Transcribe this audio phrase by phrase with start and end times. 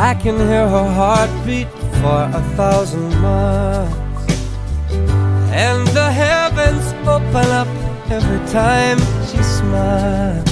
[0.00, 1.66] I can hear her heartbeat
[2.00, 3.92] for a thousand miles.
[5.50, 7.66] And the heavens open up
[8.08, 10.48] every time she smiles.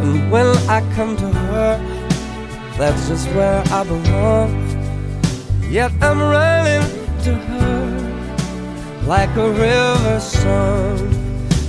[0.00, 1.76] And when I come to her,
[2.78, 4.50] that's just where I belong.
[5.70, 6.88] Yet I'm running
[7.24, 7.78] to her
[9.06, 10.96] like a river song.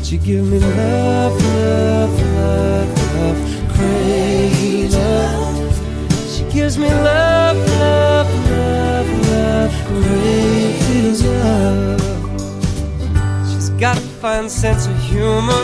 [0.01, 5.48] She give me love, love, love, love, crazy love.
[6.51, 12.01] Gives me love, love, love, love, crazy love.
[13.51, 15.63] She's got a fine sense of humor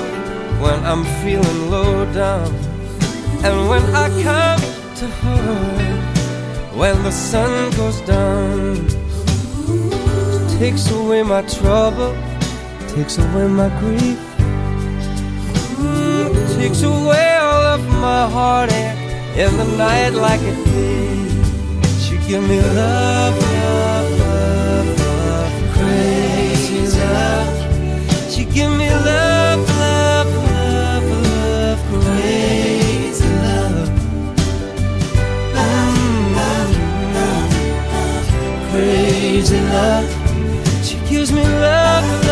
[0.61, 2.53] when I'm feeling low down.
[3.43, 4.61] And when I come
[4.99, 5.75] to her,
[6.77, 12.15] when the sun goes down, she takes away my trouble,
[12.89, 14.19] takes away my grief,
[16.55, 18.94] takes away all of my heartache
[19.37, 21.31] in the night like a thief.
[22.03, 28.31] She give me love, love, love, love, crazy love.
[28.31, 33.89] She give me love, love, love, love, crazy love.
[35.53, 35.95] Mm,
[36.35, 36.71] mm,
[37.13, 37.49] mm,
[37.91, 40.07] mm Crazy love.
[40.85, 42.24] She gives me love, love,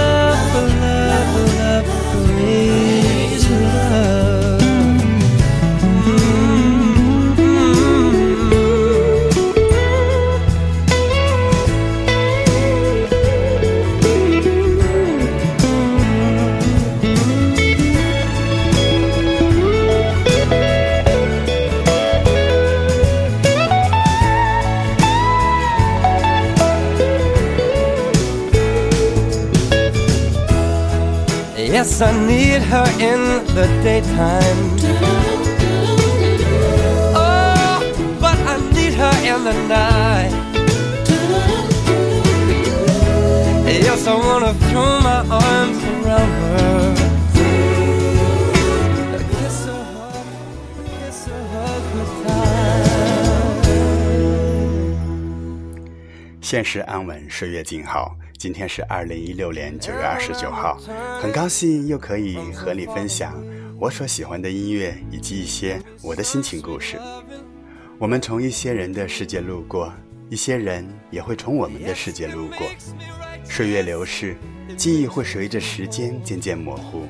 [31.73, 34.77] Yes, I need her in the daytime.
[37.15, 37.81] Oh,
[38.21, 40.33] but I need her in the night.
[43.65, 46.93] Yes, I wanna throw my arms around her.
[49.31, 50.27] Kiss her, hug,
[50.85, 52.83] kiss her, hug her tight.
[56.39, 58.15] 现实安稳，岁月静好。
[58.43, 60.77] 今天是二零一六年九月二十九号，
[61.21, 63.41] 很高兴又可以和你分享
[63.79, 66.99] 我所喜欢的音乐以及一些我的心情故事。
[67.97, 69.93] 我们从一些人的世界路过，
[70.29, 72.67] 一些人也会从我们的世界路过。
[73.45, 74.35] 岁月流逝，
[74.75, 77.07] 记忆会随着时间渐渐模糊。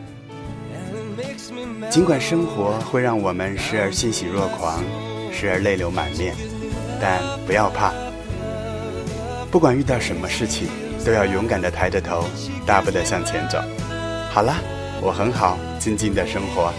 [1.89, 4.83] 尽管生活会让我们时而欣喜若狂，
[5.31, 6.35] 时而泪流满面，
[7.01, 7.91] 但不要怕。
[9.49, 10.67] 不管遇到什么事情，
[11.05, 12.25] 都要勇敢的抬着头，
[12.65, 13.59] 大步的向前走。
[14.31, 14.55] 好了，
[15.01, 16.71] 我很好，静静的生活。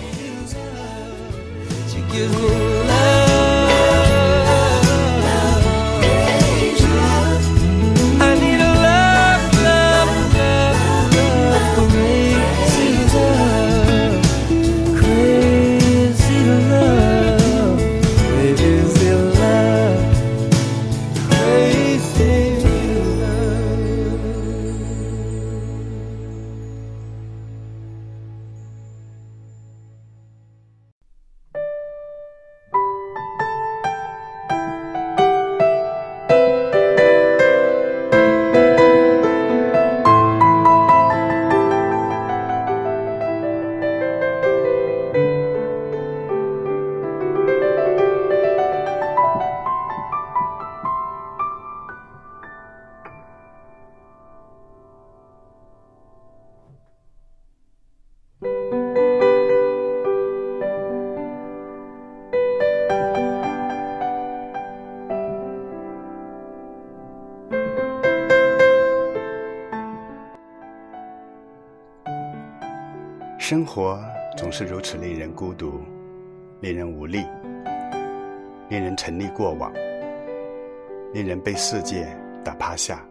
[73.46, 74.02] 生活
[74.38, 75.82] 总是如此令人孤独，
[76.62, 77.26] 令人无力，
[78.70, 79.70] 令人沉溺过往，
[81.12, 82.06] 令人被世界
[82.42, 83.04] 打趴下，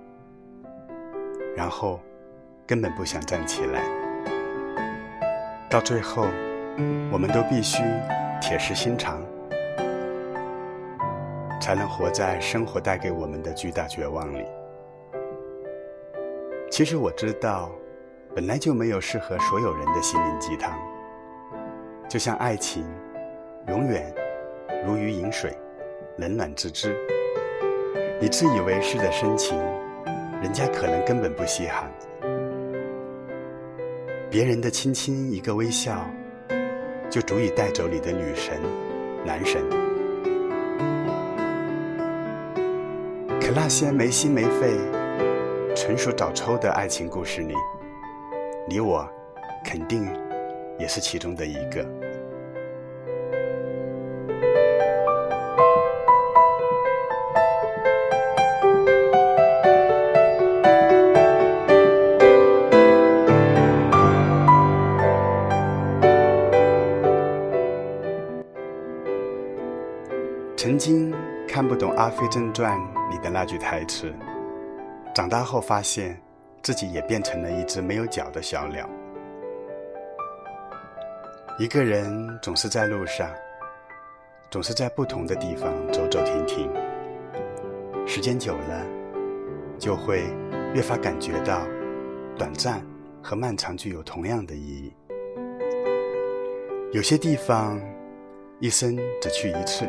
[1.55, 1.99] 然后
[2.65, 3.83] 根本不想站起来。
[5.69, 6.25] 到最后，
[7.11, 7.83] 我们都必须
[8.41, 9.21] 铁石心肠，
[11.61, 14.43] 才能活在生活带给我们的巨大绝望里。
[16.71, 17.69] 其实我知道。
[18.35, 20.73] 本来就没有适合所有人的心灵鸡汤，
[22.09, 22.83] 就像爱情，
[23.67, 24.11] 永远
[24.83, 25.55] 如鱼饮水，
[26.17, 26.97] 冷暖自知。
[28.19, 29.55] 你自以为是的深情，
[30.41, 31.91] 人家可能根本不稀罕。
[34.31, 36.03] 别人的轻轻一个微笑，
[37.11, 38.59] 就足以带走你的女神、
[39.23, 39.61] 男神。
[43.39, 44.75] 可那些没心没肺、
[45.75, 47.53] 纯属找抽的爱情故事里，
[48.65, 49.07] 你我
[49.63, 50.07] 肯定
[50.79, 51.85] 也是其中的一个。
[70.55, 71.13] 曾经
[71.45, 72.79] 看不懂《阿飞正传》
[73.11, 74.13] 里的那句台词，
[75.13, 76.17] 长大后发现
[76.63, 78.89] 自己也变成了一只没有脚的小鸟。
[81.59, 83.29] 一个人总是在路上，
[84.49, 86.67] 总是在不同的地方走走停停，
[88.07, 88.85] 时间久了，
[89.77, 90.23] 就会
[90.73, 91.67] 越发感觉到
[92.37, 92.81] 短暂
[93.21, 94.93] 和漫长具有同样的意义。
[96.93, 97.79] 有些地方，
[98.59, 99.85] 一生只去一次。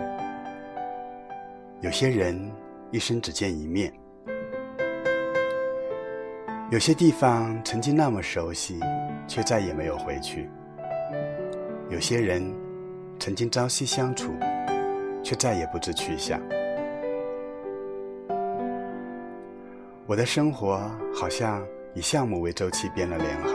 [1.80, 2.50] 有些人
[2.90, 3.92] 一生只见一面，
[6.74, 8.80] 有些地方曾经那么熟悉，
[9.28, 10.48] 却再也没有回去；
[11.88, 12.52] 有些人
[13.16, 14.32] 曾经朝夕相处，
[15.22, 16.40] 却再也不知去向。
[20.04, 23.50] 我的生活好像以项目为周期编了连号，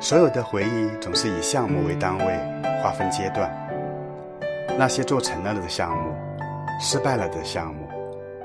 [0.00, 2.24] 所有的回忆总是以项目为单位
[2.82, 3.48] 划分阶段，
[4.76, 6.12] 那些做成了的项目。
[6.80, 7.86] 失败了的项目，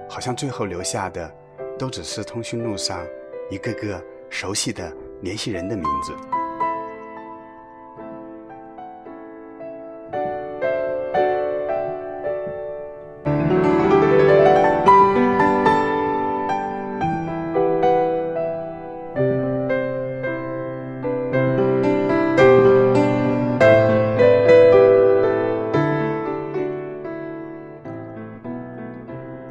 [0.07, 1.33] 好像最后留下的，
[1.79, 3.00] 都只是通讯录上
[3.53, 4.91] 一个个熟悉的
[5.21, 6.11] 联系人的名字。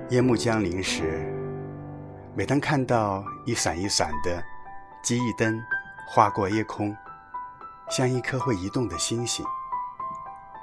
[0.09, 1.22] 夜幕将临时，
[2.35, 4.43] 每当看到一闪一闪的
[5.03, 5.63] 机翼灯
[6.09, 6.97] 划过夜空，
[7.91, 9.45] 像一颗会移动的星星，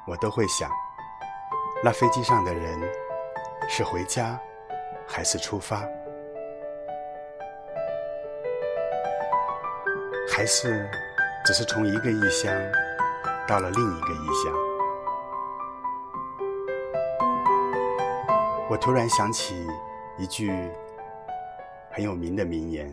[0.08, 0.68] 我都会想：
[1.84, 2.80] 那飞机上的人
[3.68, 4.36] 是回家，
[5.08, 5.84] 还是出发，
[10.28, 10.90] 还是
[11.46, 12.52] 只是从一个异乡
[13.48, 14.52] 到了另一个异乡？
[18.68, 19.68] 我突然想起
[20.18, 20.72] 一句
[22.00, 22.90] 很有名的名言：“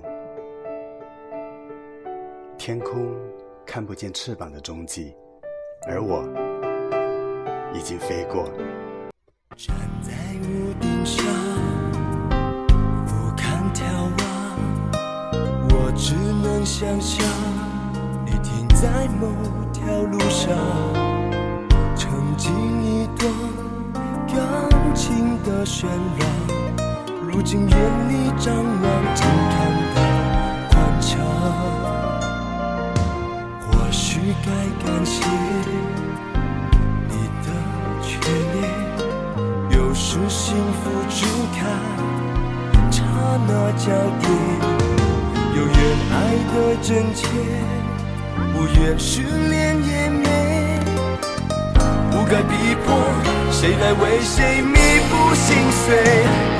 [2.58, 3.06] 天空
[3.64, 5.14] 看不见翅膀的踪迹，
[5.86, 6.24] 而我
[7.72, 8.50] 已经飞过。”
[9.56, 10.10] 站在
[10.42, 11.24] 屋顶上，
[13.06, 13.84] 俯瞰眺
[14.18, 14.26] 望，
[15.70, 17.24] 我只能想象，
[18.24, 19.28] 你停在某
[19.72, 20.52] 条路上，
[21.94, 23.30] 曾经一段。
[24.26, 26.55] 感情的喧嚷，
[27.36, 27.76] 如今眼
[28.08, 28.64] 里张望，
[29.14, 29.54] 只看
[29.94, 30.00] 到
[30.70, 31.12] 宽敞。
[33.60, 34.48] 或许该
[34.82, 35.22] 感谢
[37.10, 37.12] 你
[37.44, 37.46] 的
[38.02, 38.08] 眷
[38.54, 38.64] 恋，
[39.78, 41.60] 有时幸福只看
[42.90, 43.04] 刹
[43.46, 43.84] 那交
[44.18, 44.26] 叠，
[45.54, 45.78] 有缘
[46.10, 46.16] 爱
[46.54, 47.28] 的真切，
[48.54, 50.24] 无缘失恋也没，
[52.28, 52.86] 该逼迫。
[53.50, 54.76] 谁来为谁弥
[55.08, 55.86] 补心碎？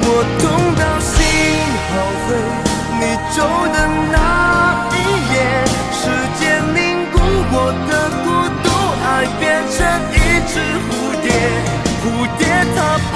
[0.02, 0.44] 我痛
[0.78, 1.14] 到心
[1.92, 2.26] 好灰。
[2.98, 3.02] 你
[3.36, 3.38] 走
[3.74, 3.76] 的
[4.12, 4.16] 那
[4.94, 4.96] 一
[5.34, 5.36] 夜，
[5.92, 6.00] 时
[6.38, 6.40] 间
[6.74, 6.78] 凝
[7.12, 7.14] 固
[7.52, 7.54] 我
[7.86, 7.90] 的
[8.24, 8.26] 孤
[8.64, 8.66] 独，
[9.04, 9.06] 爱
[9.38, 9.76] 变成
[10.12, 10.16] 一
[10.48, 10.54] 只
[10.86, 10.88] 蝴
[11.20, 11.26] 蝶，
[12.00, 12.04] 蝴
[12.38, 12.40] 蝶
[12.74, 12.78] 它
[13.12, 13.14] 不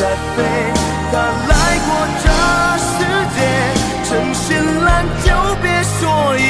[0.00, 0.02] 再
[0.34, 0.36] 飞，
[1.12, 1.14] 它
[1.50, 1.52] 来
[1.84, 1.88] 过
[2.22, 2.24] 这
[2.80, 2.96] 世
[3.36, 3.38] 界，
[4.08, 4.42] 趁心
[4.84, 5.28] 烂就
[5.60, 6.00] 别说
[6.38, 6.40] 一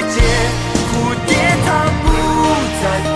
[0.00, 2.06] 蝴蝶它不
[2.82, 3.11] 再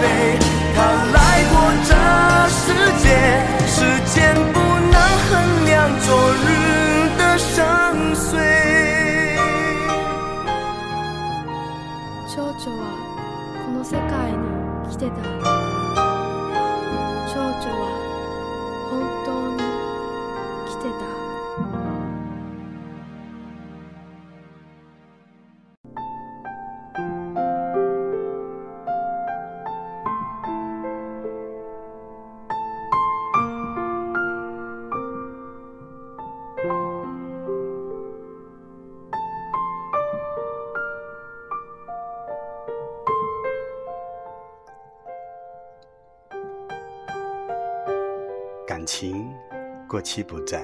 [49.96, 50.62] 过期不在，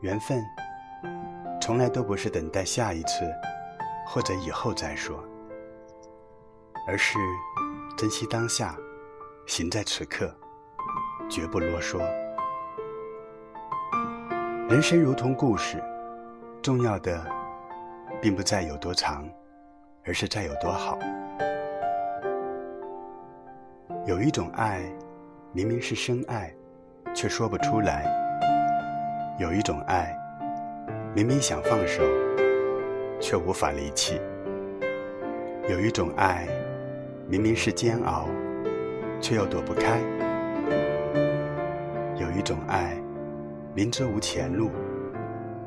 [0.00, 0.44] 缘分
[1.60, 3.32] 从来都不是等待下一次
[4.04, 5.22] 或者以后再说，
[6.88, 7.16] 而是
[7.96, 8.76] 珍惜当下，
[9.46, 10.28] 行在此刻，
[11.30, 12.00] 绝不啰嗦。
[14.68, 15.80] 人生如同故事，
[16.60, 17.24] 重要的
[18.20, 19.24] 并不在有多长，
[20.04, 20.98] 而是在有多好。
[24.04, 24.82] 有一种爱，
[25.52, 26.52] 明明是深爱，
[27.14, 28.02] 却说不出来；
[29.38, 30.18] 有一种爱，
[31.14, 32.02] 明明想放手，
[33.20, 34.16] 却无法离弃；
[35.70, 36.48] 有一种爱，
[37.28, 38.26] 明明是煎熬，
[39.20, 40.00] 却又躲不开；
[42.16, 42.96] 有一种爱，
[43.74, 44.70] 明知无前路，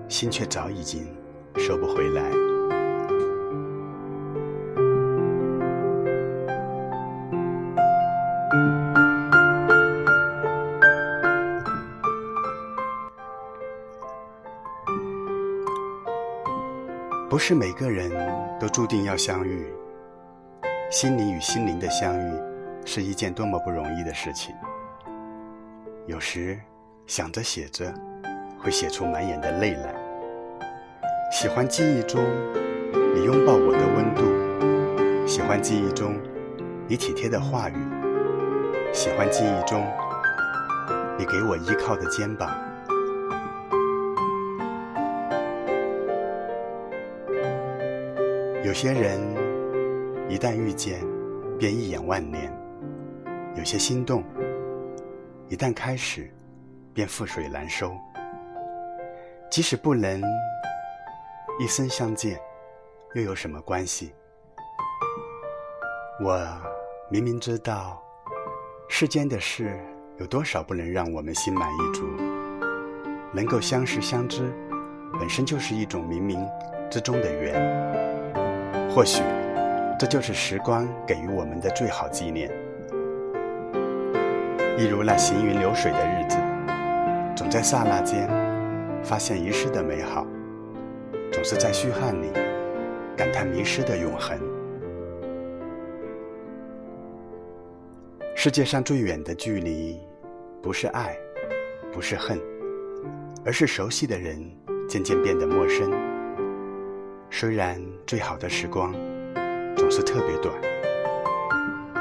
[0.10, 1.08] 心却早已经
[1.56, 2.47] 收不回来。
[17.38, 18.10] 不是每个人
[18.60, 19.72] 都注定要相遇，
[20.89, 22.32] 心灵与心灵的相遇
[22.84, 24.56] 是一件多么不容易的事情。
[26.08, 26.60] 有时
[27.06, 27.94] 想着写着，
[28.60, 29.94] 会写出满眼的泪来。
[31.32, 32.24] 喜欢记忆中
[33.13, 36.20] 你拥抱我的温度，喜欢记忆中
[36.88, 37.77] 你体贴的话语，
[38.91, 39.86] 喜欢记忆中
[41.20, 42.66] 你给我依靠的肩膀。
[48.67, 49.17] 有些人
[50.27, 51.00] 一旦遇见，
[51.57, 52.51] 便一眼万年；
[53.55, 54.21] 有些心动
[55.47, 56.29] 一旦开始，
[56.93, 57.95] 便覆水难收。
[59.50, 60.21] 即使不能
[61.62, 62.38] 一生相见，
[63.13, 64.13] 又有什么关系？
[66.21, 66.38] 我
[67.09, 68.03] 明明知道，
[68.89, 69.79] 世间的事
[70.17, 72.05] 有多少不能让我们心满意足，
[73.31, 74.51] 能够相识相知，
[75.17, 76.45] 本身就是一种冥冥
[76.91, 78.07] 之中的缘。
[78.98, 79.22] 或许，
[80.00, 82.50] 这就是时光给予我们的最好纪念。
[84.75, 86.36] 一如那行云流水的日子，
[87.36, 88.27] 总在刹那间
[89.04, 90.25] 发现遗失的美好，
[91.32, 92.32] 总是在虚汗里
[93.16, 94.36] 感叹迷失的永恒。
[98.36, 100.01] 世界上最远的距离，
[100.60, 101.16] 不是爱，
[101.94, 102.42] 不是恨，
[103.46, 104.44] 而是熟悉的人
[104.89, 105.92] 渐渐变得陌生。
[107.30, 108.94] 虽然最好的时光
[109.76, 110.56] 总是特别短，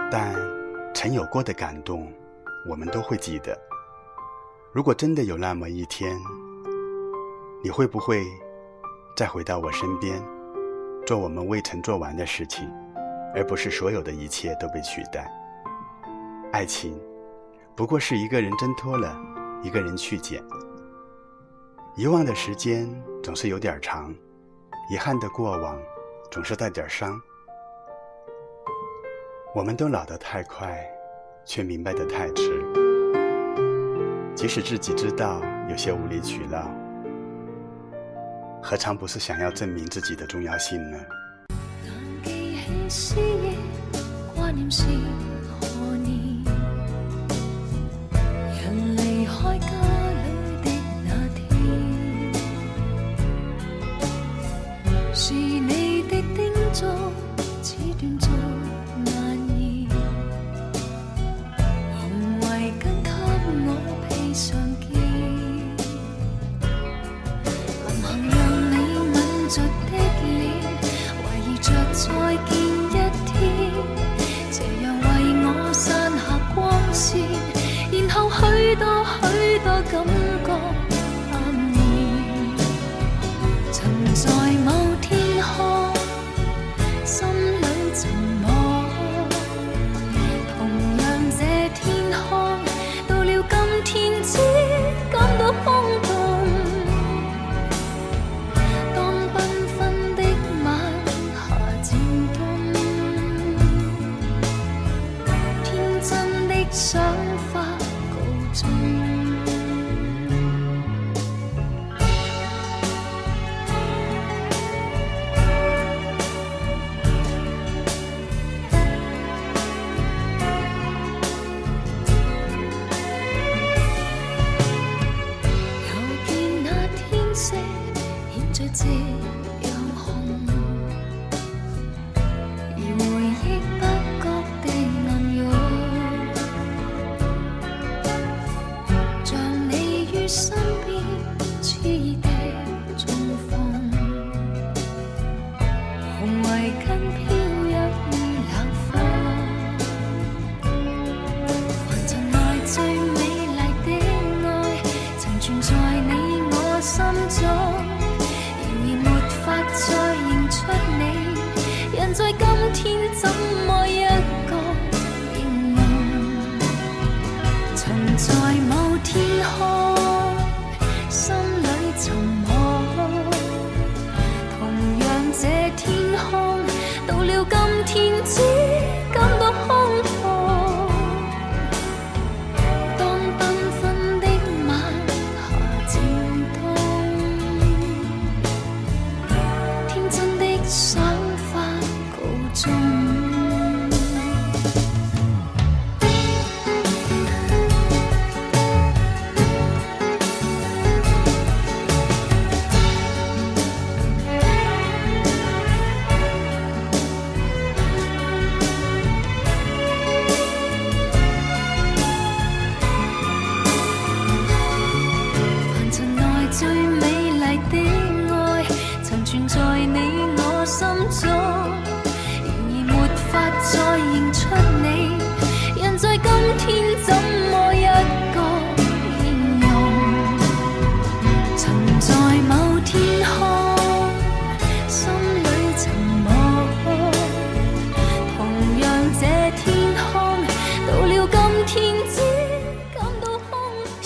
[0.09, 0.33] 但
[0.95, 2.13] 曾有过的感动，
[2.71, 3.59] 我们都会记得。
[4.73, 6.17] 如果真的有那么一天，
[7.61, 8.25] 你会不会
[9.17, 10.23] 再回到我身边，
[11.05, 12.71] 做我们未曾做完的事情，
[13.35, 15.29] 而不是所有的一切都被取代？
[16.53, 16.97] 爱情
[17.75, 19.21] 不过是一个人挣脱了，
[19.61, 20.41] 一个人去捡。
[21.97, 22.89] 遗忘的时间
[23.25, 24.15] 总是有点长。
[24.89, 25.77] 遗憾的过往，
[26.37, 27.19] 总是带点伤。
[29.55, 30.87] 我们都老得太快，
[31.47, 32.63] 却明白得太迟。
[34.35, 35.41] 即使自己知道
[35.71, 36.71] 有些无理取闹，
[38.63, 40.99] 何尝不是想要证明自己的重要性呢？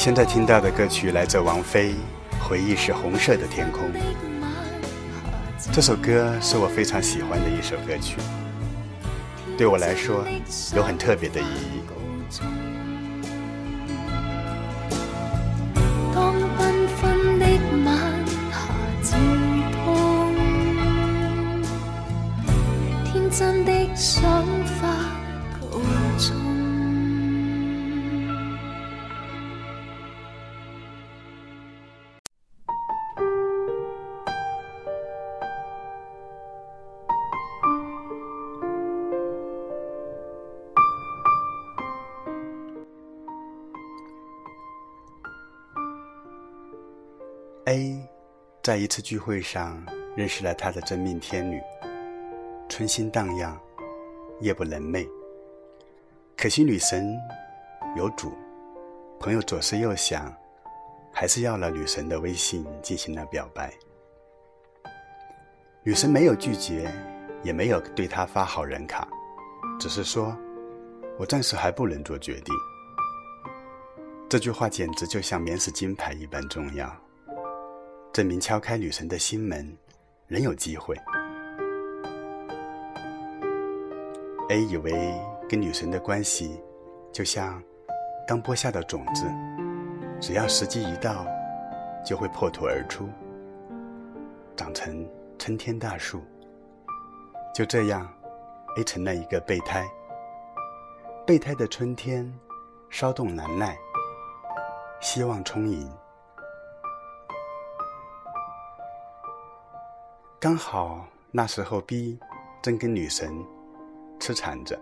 [0.01, 1.91] 现在听到的歌曲来自王菲，
[2.43, 3.83] 《回忆是红色的天空》。
[5.71, 8.17] 这首歌是我非常喜欢的一首歌曲，
[9.59, 10.25] 对我来说
[10.75, 11.83] 有很特别的意义。
[48.71, 51.61] 在一次聚会上认识了他的真命天女，
[52.69, 53.61] 春心荡漾，
[54.39, 55.09] 夜不能寐。
[56.37, 57.19] 可惜女神
[57.97, 58.33] 有主，
[59.19, 60.33] 朋友左思右想，
[61.13, 63.75] 还是要了女神的微信进行了表白。
[65.83, 66.89] 女神没有拒绝，
[67.43, 69.09] 也没有对他发好人卡，
[69.81, 70.33] 只是说
[71.19, 72.55] ：“我暂时还不能做决定。”
[74.31, 76.97] 这句话简直就像免死金牌一般重要。
[78.13, 79.77] 证明敲开女神的心门，
[80.27, 80.97] 仍有机会。
[84.49, 85.15] A 以为
[85.49, 86.61] 跟女神的关系，
[87.13, 87.63] 就像
[88.27, 89.25] 刚播下的种子，
[90.21, 91.25] 只要时机一到，
[92.05, 93.09] 就会破土而出，
[94.57, 96.21] 长成参天大树。
[97.55, 98.13] 就这样
[98.77, 99.89] ，A 成了一个备胎。
[101.25, 102.33] 备胎的春天，
[102.89, 103.79] 稍动难耐，
[105.01, 105.89] 希望充盈。
[110.43, 112.19] 刚好那时候，B
[112.63, 113.31] 正跟女神
[114.19, 114.81] 痴缠着。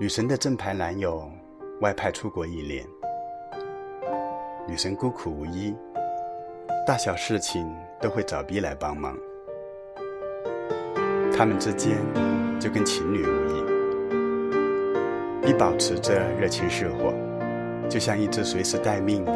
[0.00, 1.30] 女神的正牌男友
[1.80, 2.84] 外派出国一年，
[4.66, 5.72] 女神孤苦无依，
[6.84, 9.16] 大小事情都会找 B 来帮忙。
[11.32, 11.96] 他们之间
[12.58, 13.62] 就跟情侣无异。
[15.46, 17.14] B 保持着热情似火，
[17.88, 19.32] 就像一只随时待命的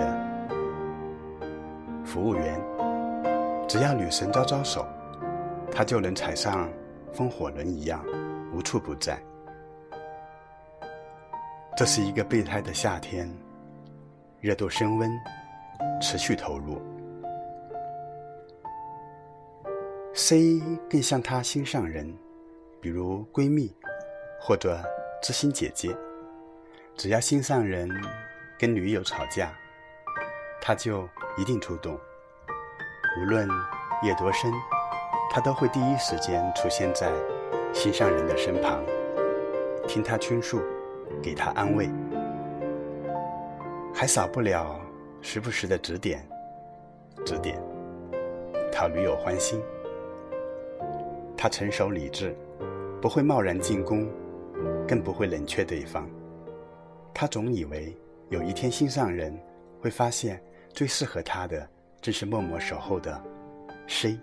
[2.05, 2.61] 服务员，
[3.69, 4.85] 只要女神招招手。
[5.77, 6.73] 他就能踩上
[7.13, 8.03] 风火轮一样，
[8.51, 9.23] 无处不在。
[11.77, 13.31] 这是一个备胎的夏天，
[14.41, 15.11] 热度升温，
[16.01, 16.81] 持续投入。
[20.15, 22.11] C 更像他心上人，
[22.81, 23.71] 比如闺蜜
[24.41, 24.83] 或者
[25.23, 25.95] 知心姐姐。
[26.97, 27.87] 只要心上人
[28.59, 29.53] 跟女友吵架，
[30.59, 32.01] 他就一定出动，
[33.21, 33.47] 无论
[34.03, 34.51] 夜多深。
[35.37, 37.13] 他都会第一时间出现在
[37.71, 38.83] 心上人的身旁，
[39.87, 40.63] 听他倾诉，
[41.23, 41.91] 给他安慰，
[43.93, 44.81] 还少不了
[45.21, 46.27] 时不时的指点、
[47.23, 47.63] 指点，
[48.73, 49.61] 讨女友欢心。
[51.37, 52.35] 他成熟理智，
[53.03, 54.09] 不会贸然进攻，
[54.89, 56.09] 更不会冷却对方。
[57.13, 57.95] 他总以为
[58.31, 59.39] 有一天心上人
[59.83, 61.69] 会发现，最适合他的
[62.01, 63.23] 正是默默守候的
[63.87, 64.19] 谁。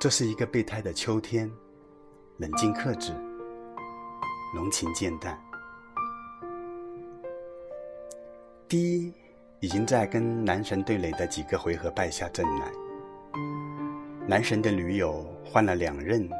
[0.00, 1.50] 这是一个备胎的秋天，
[2.36, 3.12] 冷静克制，
[4.54, 5.36] 浓情渐淡。
[8.68, 9.12] 第一，
[9.58, 12.70] 已经在跟男神对垒的几个回合败下阵来。
[14.24, 16.30] 男神的女友换了两任，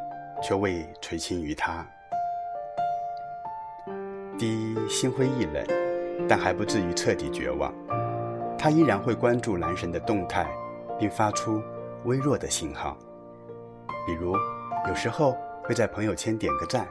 [0.41, 1.85] 却未垂青于他。
[4.39, 5.67] 第一，心灰意冷，
[6.29, 7.75] 但还不至于彻底绝望。
[8.57, 10.49] 他依然会关注男神的动态，
[10.97, 11.61] 并发出
[12.05, 12.97] 微弱的信号，
[14.09, 14.35] 比如
[14.89, 16.89] 有时候会在朋友圈点个赞，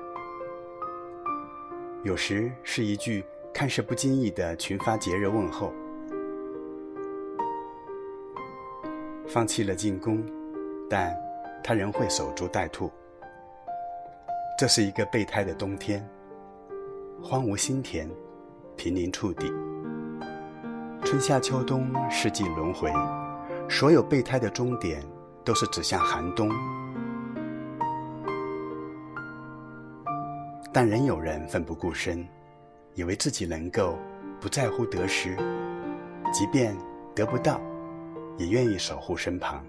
[2.03, 5.73] 有时是一句看似不经意的群发节日问候。
[9.27, 10.23] 放弃了进攻，
[10.87, 11.11] 但
[11.63, 12.91] 他仍会守株待兔。
[14.55, 16.07] 这是一个备胎的冬天，
[17.23, 18.07] 荒芜心田，
[18.75, 19.51] 濒临触底。
[21.03, 22.93] 春夏秋冬，四季轮回，
[23.67, 25.03] 所有备胎的终点
[25.43, 26.47] 都是指向寒冬。
[30.79, 32.23] 但仍有人奋不顾身，
[32.93, 33.97] 以为自己能够
[34.39, 35.35] 不在乎得失，
[36.31, 36.77] 即便
[37.15, 37.59] 得不到，
[38.37, 39.65] 也愿意守护身旁。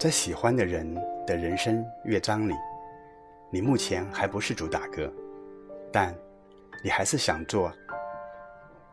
[0.00, 0.92] 在喜欢的人
[1.24, 2.54] 的人生乐章里，
[3.50, 5.08] 你目前还不是主打歌，
[5.92, 6.12] 但
[6.82, 7.72] 你还是想做。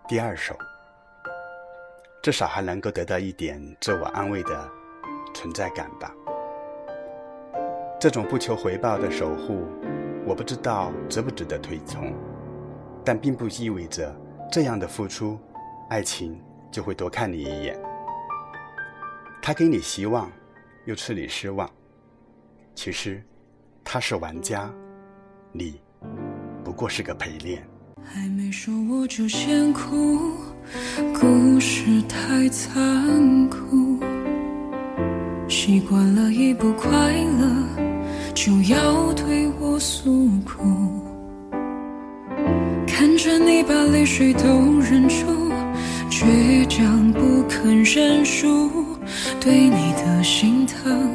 [0.08, 0.56] 第二首，
[2.22, 4.70] 至少还能够得到一点自我安慰的
[5.34, 6.13] 存在感吧。
[8.06, 9.65] 这种不求回报的守护，
[10.28, 12.13] 我不知道值不值得推崇，
[13.04, 14.15] 但并不意味着
[14.52, 15.39] 这样的付出，
[15.89, 16.39] 爱情
[16.70, 17.76] 就会多看你一眼。
[19.41, 20.32] 他给你希望，
[20.86, 21.68] 又赐你失望。
[22.76, 23.24] 其实，
[23.84, 24.72] 他是玩家，
[25.52, 25.82] 你
[26.63, 27.68] 不过是个陪练。
[28.04, 30.30] 还没说我就先哭，
[31.20, 33.98] 故事太残酷。
[35.48, 37.85] 习惯了已不快乐
[38.36, 40.62] 就要对我诉苦，
[42.86, 44.41] 看着你把泪水都
[44.82, 45.26] 忍住，
[46.12, 48.69] 倔强不肯认输。
[49.39, 51.10] 对你的心疼，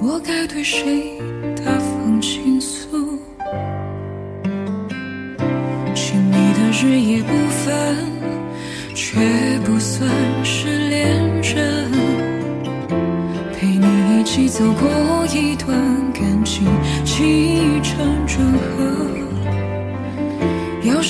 [0.00, 1.20] 我该对谁
[1.56, 3.18] 大方倾诉？
[5.96, 7.96] 亲密的日夜不分，
[8.94, 9.18] 却
[9.64, 10.08] 不算
[10.44, 11.90] 是恋人。
[13.52, 15.76] 陪你一起走过一段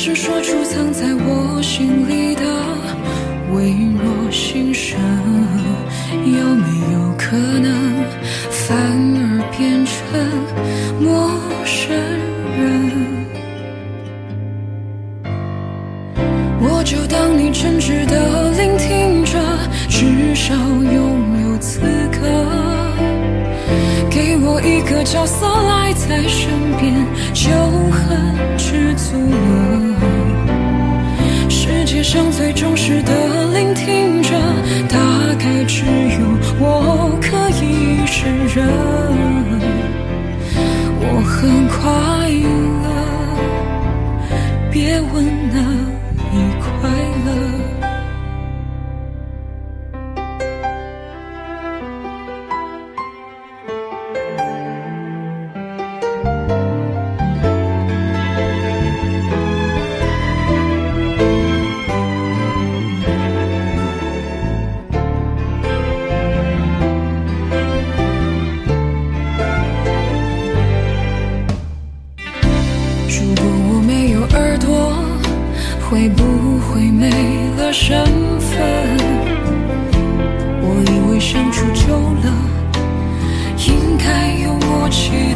[0.03, 2.43] 是说出藏在我心里的
[3.53, 3.71] 微
[4.03, 4.99] 弱心声，
[6.25, 7.71] 有没有可能
[8.49, 9.93] 反而变成
[10.99, 11.31] 陌
[11.67, 11.95] 生
[12.57, 13.27] 人？
[16.63, 19.39] 我就当你真挚的聆听着，
[19.91, 21.79] 至少拥有资
[22.11, 22.19] 格
[24.09, 26.49] 给我一个角色赖在身
[26.81, 27.51] 边，就
[27.91, 29.90] 很知足了。
[31.91, 33.13] 世界上最忠实的
[33.53, 34.31] 聆听者，
[34.89, 36.21] 大概只有
[36.61, 38.65] 我可以胜任。
[41.01, 41.81] 我很快
[42.85, 42.89] 乐，
[44.71, 45.59] 别问哪。
[46.81, 46.89] 会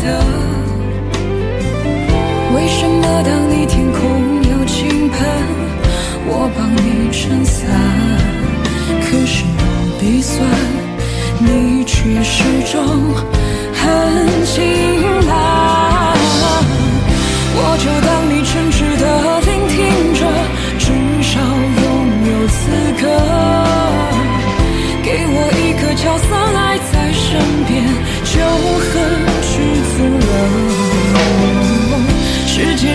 [0.05, 0.09] 的。
[2.55, 4.01] 为什么当你天空
[4.51, 5.19] 有倾盆，
[6.27, 7.67] 我帮你撑伞，
[9.03, 9.61] 可是我
[9.99, 10.47] 鼻酸，
[11.39, 12.75] 你却始终
[13.73, 13.83] 很
[14.45, 14.84] 轻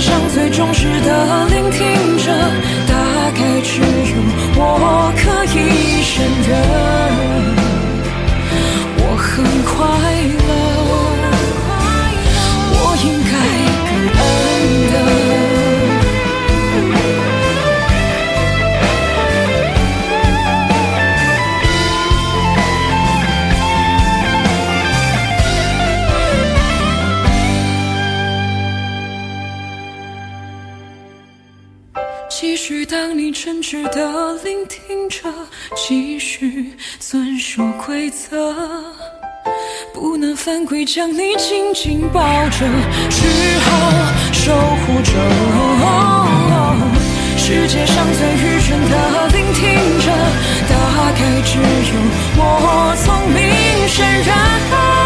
[0.01, 2.31] 世上最忠实的聆听者，
[2.87, 4.15] 大概只有
[4.55, 6.88] 我可以选择。
[33.41, 35.33] 真挚的聆听着，
[35.73, 38.53] 继续遵守规则，
[39.93, 42.67] 不能犯规将你紧紧抱着，
[43.09, 43.69] 只好。
[44.33, 45.13] 守护着。
[47.37, 49.63] 世界上最愚蠢的聆听
[50.01, 50.11] 着，
[50.67, 51.63] 大概只有
[52.35, 54.98] 我聪明胜任。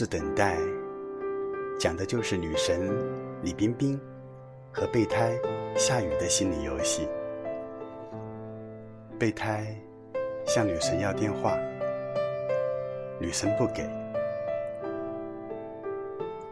[0.00, 0.56] 是《等待》
[1.78, 2.90] 讲的就是女神
[3.42, 4.00] 李冰冰
[4.72, 5.38] 和备胎
[5.76, 7.06] 夏雨的心理游戏。
[9.18, 9.76] 备胎
[10.46, 11.58] 向女神要电话，
[13.20, 13.86] 女神不给，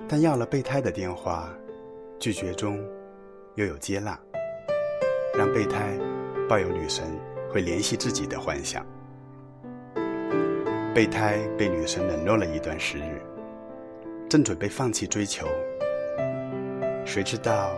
[0.06, 1.48] 但要了备胎的电话，
[2.18, 2.78] 拒绝中
[3.54, 4.20] 又有接纳，
[5.34, 5.98] 让备胎
[6.46, 7.02] 抱有女神
[7.50, 8.84] 会联系自己的幻想。
[10.94, 13.22] 备胎被女神冷落了一段时日，
[14.28, 15.46] 正准备放弃追求，
[17.06, 17.74] 谁知道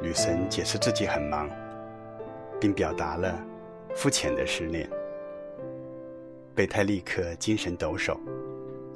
[0.00, 1.46] 女神解释自己很忙，
[2.58, 3.38] 并表达了
[3.94, 4.88] 肤浅的失恋。
[6.54, 8.18] 备胎立刻精神抖擞，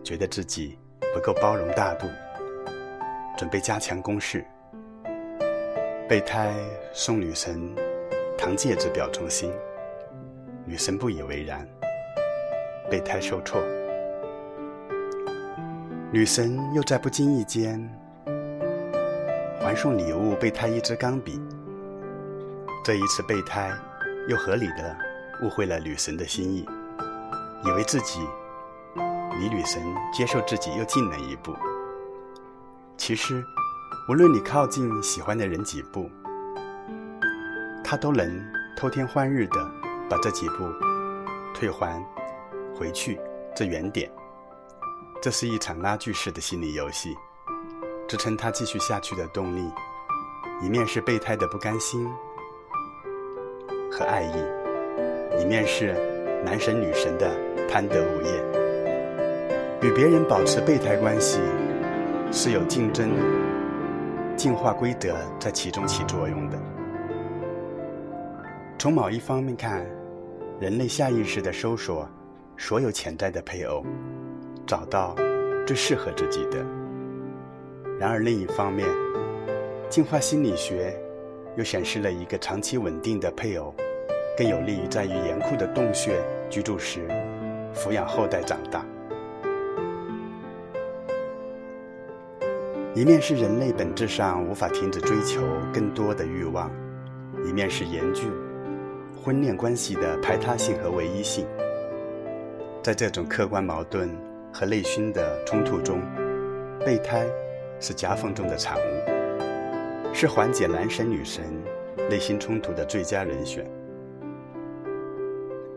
[0.02, 0.78] 觉得自己
[1.12, 2.06] 不够包容大度，
[3.36, 4.42] 准备加强攻势。
[6.08, 6.54] 备胎
[6.94, 7.70] 送女神
[8.38, 9.52] 糖戒指表忠心，
[10.64, 11.68] 女神不以为然。
[12.90, 13.60] 备胎受挫，
[16.14, 17.80] 女神又在不经意间
[19.58, 21.40] 还送礼物备胎一支钢笔。
[22.84, 23.72] 这一次，备胎
[24.28, 24.94] 又合理的
[25.42, 26.68] 误会了女神的心意，
[27.64, 28.20] 以为自己
[29.38, 31.54] 离女神接受自己又近了一步。
[32.98, 33.42] 其实，
[34.06, 36.10] 无论你靠近喜欢的人几步，
[37.82, 38.38] 他都能
[38.76, 39.70] 偷天换日的
[40.10, 40.68] 把这几步
[41.54, 42.04] 退还。
[42.74, 43.18] 回去
[43.54, 44.10] 这原点，
[45.22, 47.16] 这是一场拉锯式的心理游戏，
[48.08, 49.62] 支撑他继续下去的动力，
[50.60, 52.10] 一面是备胎的不甘心
[53.88, 55.92] 和爱意，一面是
[56.44, 57.30] 男神女神的
[57.68, 58.44] 贪得无厌。
[59.80, 61.40] 与别人保持备胎关系，
[62.32, 63.12] 是有竞争、
[64.36, 66.58] 进化规则在其中起作用的。
[68.76, 69.86] 从某一方面看，
[70.58, 72.08] 人类下意识的搜索。
[72.58, 73.84] 所有潜在的配偶，
[74.66, 75.14] 找到
[75.66, 76.64] 最适合自己的。
[77.98, 78.88] 然而另一方面，
[79.88, 80.98] 进化心理学
[81.56, 83.74] 又显示了一个长期稳定的配偶，
[84.36, 86.20] 更有利于在于严酷的洞穴
[86.50, 87.06] 居住时，
[87.74, 88.84] 抚养后代长大。
[92.94, 95.40] 一面是人类本质上无法停止追求
[95.72, 96.70] 更多的欲望，
[97.46, 98.30] 一面是严峻
[99.22, 101.46] 婚恋关系的排他性和唯一性。
[102.82, 104.10] 在这种客观矛盾
[104.52, 106.00] 和内心的冲突中，
[106.84, 107.26] 备胎
[107.80, 111.44] 是夹缝中的产物，是缓解男神女神
[112.10, 113.64] 内心冲突的最佳人选，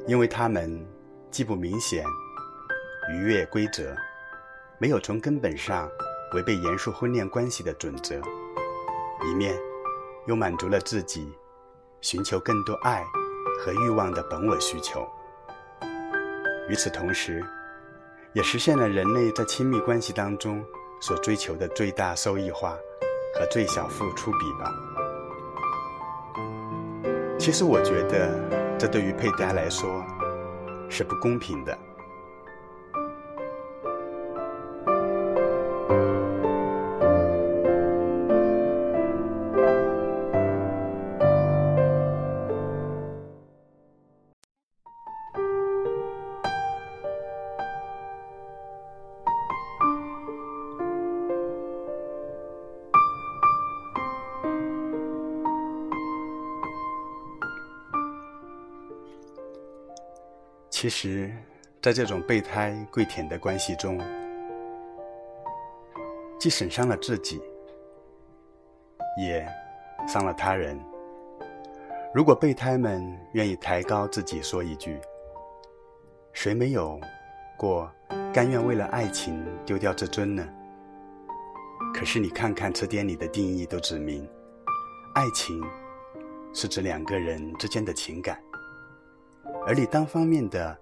[0.06, 0.86] 因为他们
[1.32, 2.06] 既不明显
[3.12, 3.96] 逾越规则，
[4.78, 5.90] 没有从根本上
[6.34, 8.20] 违背严肃婚恋关系的准则，
[9.26, 9.56] 一面
[10.28, 11.32] 又满足了自己
[12.02, 13.04] 寻求更多爱
[13.60, 15.08] 和欲望的本我需求。
[16.68, 17.44] 与此同时，
[18.36, 20.62] 也实现了人类在亲密关系当中
[21.00, 22.78] 所追求的最大收益化
[23.34, 24.70] 和最小付出比吧。
[27.40, 30.04] 其实，我觉得这对于佩戴来说
[30.90, 31.78] 是不公平的。
[60.86, 61.32] 其实，
[61.82, 64.00] 在这种备胎跪舔的关系中，
[66.38, 67.42] 既损伤了自己，
[69.20, 69.44] 也
[70.08, 70.80] 伤了他人。
[72.14, 75.00] 如果备胎们愿意抬高自己，说一句
[76.34, 77.02] ：“谁没有
[77.58, 77.92] 过
[78.32, 80.48] 甘愿为了爱情丢掉自尊呢？”
[81.96, 84.30] 可是你看看词典里的定义，都指明，
[85.16, 85.60] 爱情
[86.54, 88.40] 是指两个人之间的情感。
[89.68, 90.78] 而你单方面的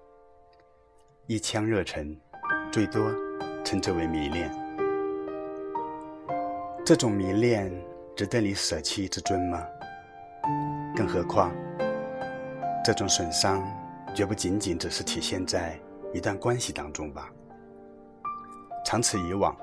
[1.26, 2.14] 一腔热忱，
[2.70, 3.02] 最多
[3.64, 4.54] 称之为迷恋。
[6.84, 7.72] 这种迷恋
[8.14, 9.64] 值得你舍弃自尊吗？
[10.94, 11.50] 更何况，
[12.84, 13.66] 这种损伤
[14.14, 15.80] 绝不仅仅只是体现在
[16.12, 17.32] 一段关系当中吧。
[18.84, 19.56] 长此以往，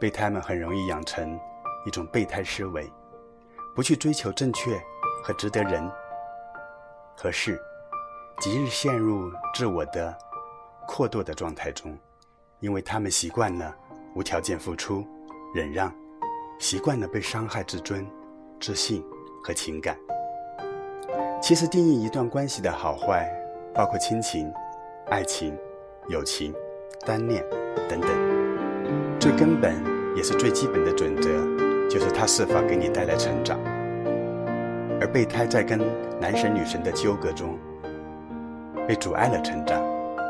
[0.00, 1.38] 备胎们很容易养成
[1.84, 2.90] 一种备胎思维，
[3.74, 4.80] 不去追求正确
[5.22, 5.86] 和值得人
[7.14, 7.60] 和事，
[8.38, 10.14] 即日陷入自我的
[10.86, 11.96] 阔度的状态中，
[12.60, 13.74] 因为他们习惯了
[14.14, 15.06] 无条件付出、
[15.54, 15.92] 忍让。
[16.58, 18.06] 习惯了被伤害自尊、
[18.58, 19.04] 自信
[19.44, 19.94] 和情感。
[21.42, 23.30] 其实，定义一段关系的好坏，
[23.74, 24.50] 包括亲情、
[25.10, 25.54] 爱情、
[26.08, 26.54] 友情、
[27.04, 27.44] 单恋
[27.88, 28.10] 等等。
[29.20, 29.74] 最根本
[30.16, 31.28] 也是最基本的准则，
[31.90, 33.58] 就是它是否给你带来成长。
[34.98, 35.78] 而备胎在跟
[36.18, 37.58] 男神女神的纠葛中，
[38.86, 39.82] 被阻碍了成长，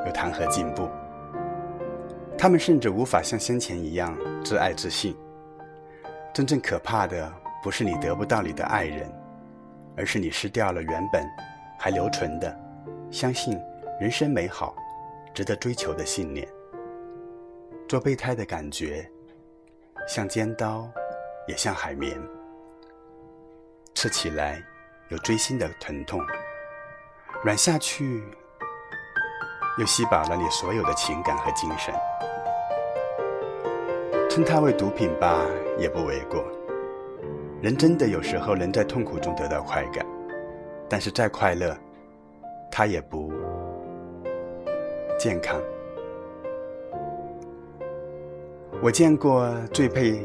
[0.06, 0.88] 又谈何进步？
[2.38, 5.16] 他们甚至无法像先前一样自爱自信。
[6.32, 9.10] 真正可怕的不是你得不到你的爱人，
[9.96, 11.26] 而是你失掉了原本
[11.78, 12.54] 还留存的
[13.10, 13.58] 相信
[14.00, 14.74] 人生美好、
[15.34, 16.46] 值得追求的信念。
[17.88, 19.08] 做备胎的感觉，
[20.08, 20.90] 像尖刀，
[21.46, 22.18] 也像海绵，
[23.94, 24.62] 吃起来
[25.08, 26.20] 有锥心的疼痛，
[27.44, 28.24] 软下去
[29.78, 31.94] 又吸饱了你所有的情感和精神。
[34.28, 35.46] 称它为毒品吧，
[35.78, 36.44] 也不为过。
[37.62, 40.04] 人真的有时候能在痛苦中得到快感，
[40.88, 41.76] 但是再快乐，
[42.70, 43.32] 它也不
[45.18, 45.58] 健康。
[48.82, 50.20] 我见过最配，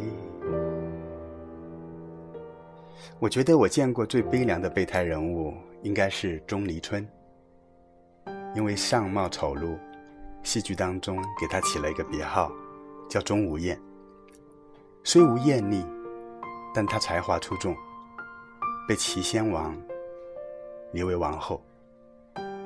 [3.17, 7.07] 我觉得我见过最悲凉的备胎人物，应该是钟离春。
[8.53, 9.77] 因为相貌丑陋，
[10.43, 12.51] 戏剧当中给他起了一个别号，
[13.09, 13.79] 叫钟无艳。
[15.03, 15.85] 虽无艳丽，
[16.73, 17.75] 但她才华出众，
[18.87, 19.75] 被齐宣王
[20.91, 21.61] 立为王后。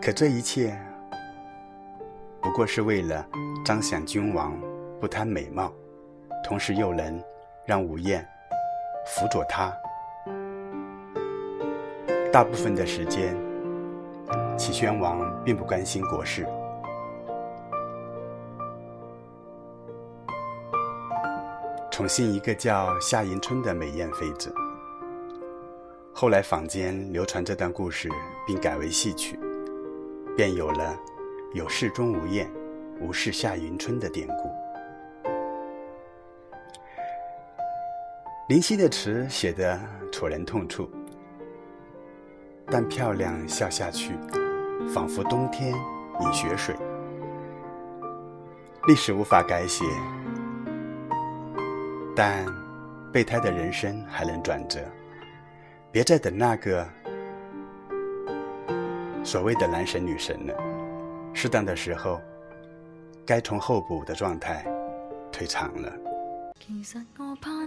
[0.02, 0.78] 可这一切
[2.42, 3.26] 不过是为了
[3.64, 4.54] 彰显君王
[5.00, 5.72] 不贪美貌，
[6.44, 7.24] 同时又能
[7.66, 8.28] 让吴燕
[9.06, 9.74] 辅佐他。
[12.32, 13.36] 大部分的时间，
[14.58, 16.46] 齐宣王并不关心国事。
[21.92, 24.54] 宠幸一个叫夏迎春的美艳妃子。
[26.14, 28.10] 后来坊间流传这段故事，
[28.46, 29.40] 并改为戏曲，
[30.36, 30.98] 便有了
[31.54, 32.50] “有事钟无艳，
[33.00, 34.50] 无事夏迎春”的典故。
[38.50, 39.80] 林夕的词写得
[40.12, 40.90] 戳人痛处，
[42.68, 44.14] 但漂亮笑下去，
[44.94, 46.76] 仿佛冬天饮雪水。
[48.88, 49.84] 历史无法改写。
[52.16, 52.46] 但
[53.12, 54.80] 备胎的人生还能转折，
[55.92, 56.88] 别再等那个
[59.24, 60.54] 所谓的男神女神了。
[61.34, 62.22] 适当的时候，
[63.26, 64.66] 该从候补的状态
[65.32, 65.92] 退场了。
[66.60, 67.52] 其实我怕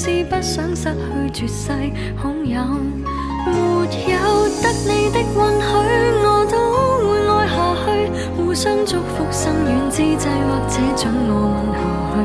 [0.00, 1.72] 是不想失去绝世
[2.16, 2.62] 好友。
[3.44, 3.50] 没
[4.12, 5.74] 有得你的允许，
[6.22, 6.54] 我都
[7.02, 7.86] 会爱下去。
[8.36, 11.82] 互相祝福，心远之际，或者准我吻下
[12.14, 12.16] 去。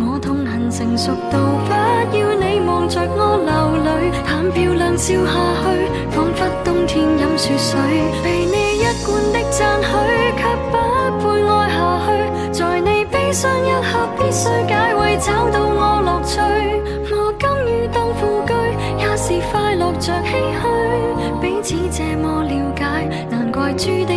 [0.00, 1.38] 我痛恨成熟到
[1.68, 1.70] 不
[2.16, 3.50] 要你望着我流
[3.84, 5.30] 泪，谈漂亮笑下
[5.62, 5.64] 去，
[6.10, 7.78] 仿佛冬天饮雪水。
[8.24, 9.86] 被你一贯的赞许，
[10.34, 10.42] 却
[10.72, 10.74] 不
[11.22, 12.10] 配爱下去。
[12.50, 14.05] 在你悲伤一刻，
[14.36, 16.38] 需解慰找到我乐趣
[17.10, 18.52] 我甘于当副居
[18.98, 22.84] 也是快乐着唏嘘彼此这么了解
[23.30, 24.15] 难怪注定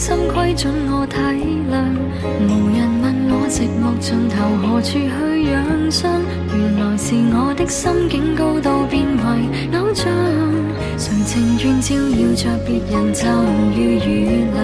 [0.00, 1.18] 心规准我体
[1.68, 1.76] 谅。
[2.48, 6.10] 无人问我寂寞尽头何处去养伤，
[6.56, 10.08] 原来是我的心境高到变为偶像。
[10.96, 13.28] 谁情愿照耀着别人就
[13.76, 14.58] 予原谅？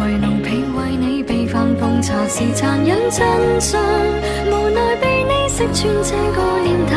[0.00, 3.78] 为奴婢为你备饭奉茶是残忍真相，
[4.48, 6.96] 无奈被你识穿这个念头，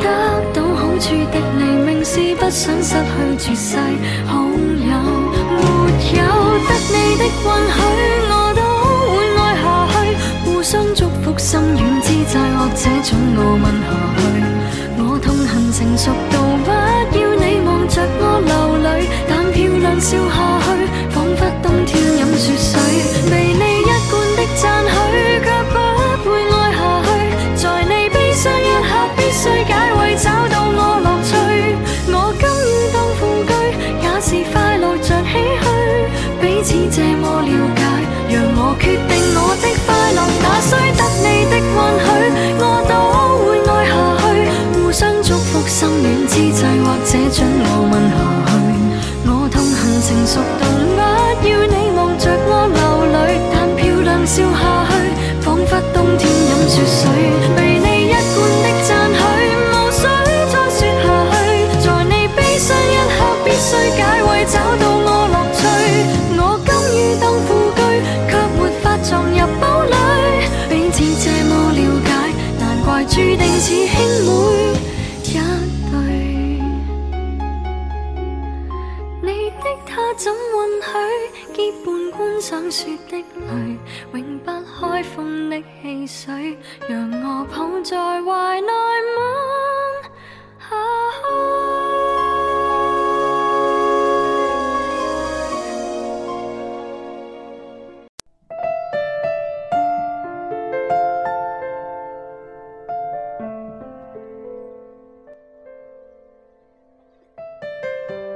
[0.00, 0.06] 得
[0.54, 2.94] 到好处的你，明是不想失
[3.36, 3.76] 去绝世
[4.26, 5.21] 好友。
[6.58, 7.30] 得你的允
[7.72, 7.78] 许，
[8.30, 8.60] 我都
[9.12, 9.94] 会爱下去。
[10.44, 14.20] 互相祝福，心软之际，或者准我吻下去。
[14.98, 16.68] 我痛恨成熟到不
[17.18, 18.86] 要你望着我流泪，
[19.28, 20.51] 但漂亮笑下
[36.62, 37.82] 彼此这么了解，
[38.30, 42.06] 让我决定我的快乐，那需得你的允许，
[42.56, 42.94] 我都
[43.42, 43.92] 会爱下
[44.22, 44.22] 去。
[44.78, 48.54] 互相祝福，心软之际，或者准我吻下去。
[49.26, 50.62] 我痛恨成熟到
[51.42, 54.94] 不要你望着我流泪，但漂亮笑下去，
[55.42, 57.10] 仿佛冬天饮雪水。
[57.56, 59.18] 被你一贯的赞许，
[59.66, 60.06] 无需
[60.46, 61.42] 再说下去。
[61.82, 65.11] 在你悲伤一刻，必须解慰，找到我
[73.14, 74.31] 注定似兄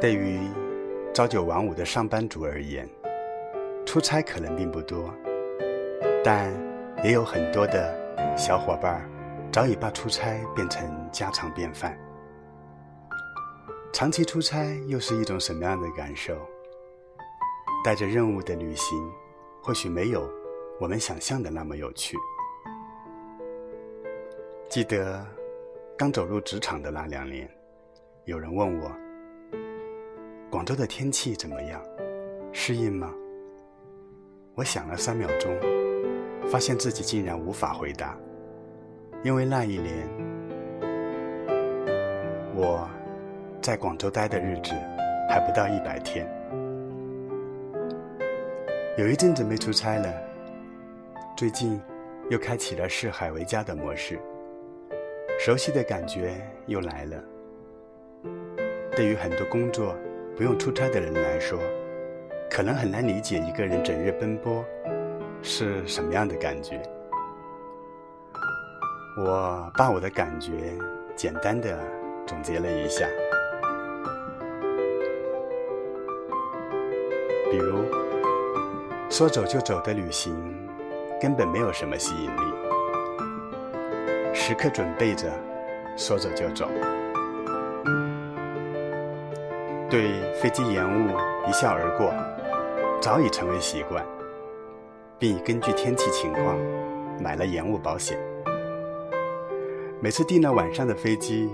[0.07, 0.39] 对于
[1.13, 2.89] 朝九晚五的上班族而言，
[3.85, 5.13] 出差可能并不多，
[6.23, 6.49] 但
[7.03, 7.93] 也有很多的
[8.37, 9.05] 小伙伴
[9.51, 11.99] 早已把出差变成家常便饭。
[13.93, 16.37] 长期出差又是一种什么样的感受？
[17.85, 18.97] 带着任务的旅行，
[19.61, 20.31] 或许没有
[20.79, 22.17] 我们想象的那么有趣。
[24.69, 25.27] 记得
[25.99, 27.51] 刚走入职场的那两年，
[28.25, 28.89] 有人问我。
[30.49, 31.83] 广州的天气怎么样？
[32.53, 33.13] 适应吗？
[34.55, 35.53] 我想了三秒钟，
[36.49, 38.17] 发现自己竟然无法回答，
[39.25, 40.09] 因为那一年
[42.55, 42.89] 我
[43.61, 44.71] 在广州待的日子
[45.29, 46.27] 还不到一百天。
[48.97, 50.15] 有一阵子没出差了，
[51.37, 51.79] 最近
[52.31, 54.19] 又开启了视海为家的模式，
[55.41, 57.23] 熟悉的感觉又来了。
[58.93, 59.95] 对于很多工作，
[60.37, 61.59] 不用出差的人来说，
[62.51, 64.63] 可能很难理解一个人整日奔波
[65.43, 66.79] 是什么样的感觉。
[69.17, 70.53] 我把我的感觉
[71.17, 71.79] 简单的
[72.27, 73.09] 总结了一下，
[77.51, 77.79] 比如
[79.09, 80.37] 说走就走的旅行
[81.19, 82.43] 根本没有什么吸引力，
[84.35, 85.33] 时刻准备着
[85.97, 86.69] 说走就走。
[89.89, 91.17] 对飞机延误
[91.49, 92.13] 一笑而过，
[93.01, 94.05] 早已成为习惯，
[95.17, 96.59] 并已根据天气情况
[97.23, 98.19] 买了延误保险。
[100.01, 101.49] 每次订了晚上的飞机，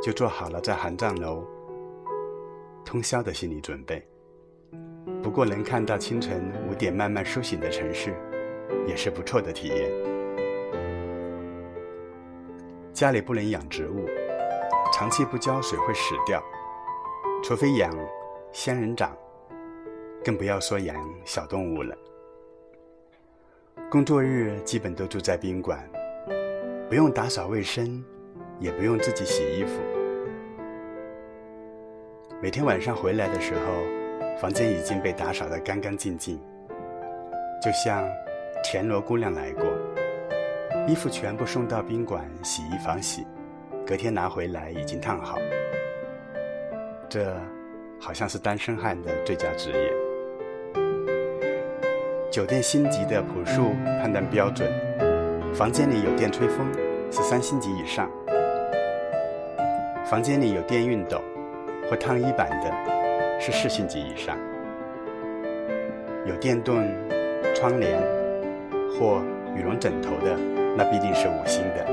[0.00, 1.44] 就做好了在航站楼
[2.84, 4.06] 通宵的心理准备。
[5.20, 8.14] 不过能看到清晨五点慢慢苏醒的城市，
[8.86, 9.90] 也是不错的体验。
[12.92, 14.06] 家里不能养植物，
[14.92, 16.40] 长期不浇水会死掉。
[17.42, 17.90] 除非养
[18.52, 19.16] 仙人掌，
[20.24, 21.96] 更不要说养小动物了。
[23.90, 25.88] 工作日基本都住在宾馆，
[26.88, 28.04] 不用打扫卫生，
[28.58, 29.80] 也不用自己洗衣服。
[32.42, 36.38] 每天晚上回来的时候，房间已经被打扫得干干净净，
[37.60, 38.06] 就像
[38.62, 39.64] 田螺姑娘来过。
[40.86, 43.26] 衣服全部送到宾馆洗衣房洗，
[43.86, 45.36] 隔天拿回来已经烫好。
[47.10, 47.34] 这
[47.98, 49.92] 好像是单身汉的最佳职业。
[52.30, 54.70] 酒店星级的朴素判断标准：
[55.52, 56.64] 房间里有电吹风
[57.10, 58.06] 是三星级以上；
[60.06, 61.20] 房间里有电熨斗
[61.90, 64.36] 或烫衣板的是四星级以上；
[66.24, 66.76] 有电动
[67.56, 68.00] 窗帘
[68.96, 69.20] 或
[69.56, 70.36] 羽绒枕头的，
[70.76, 71.84] 那必定是五星的。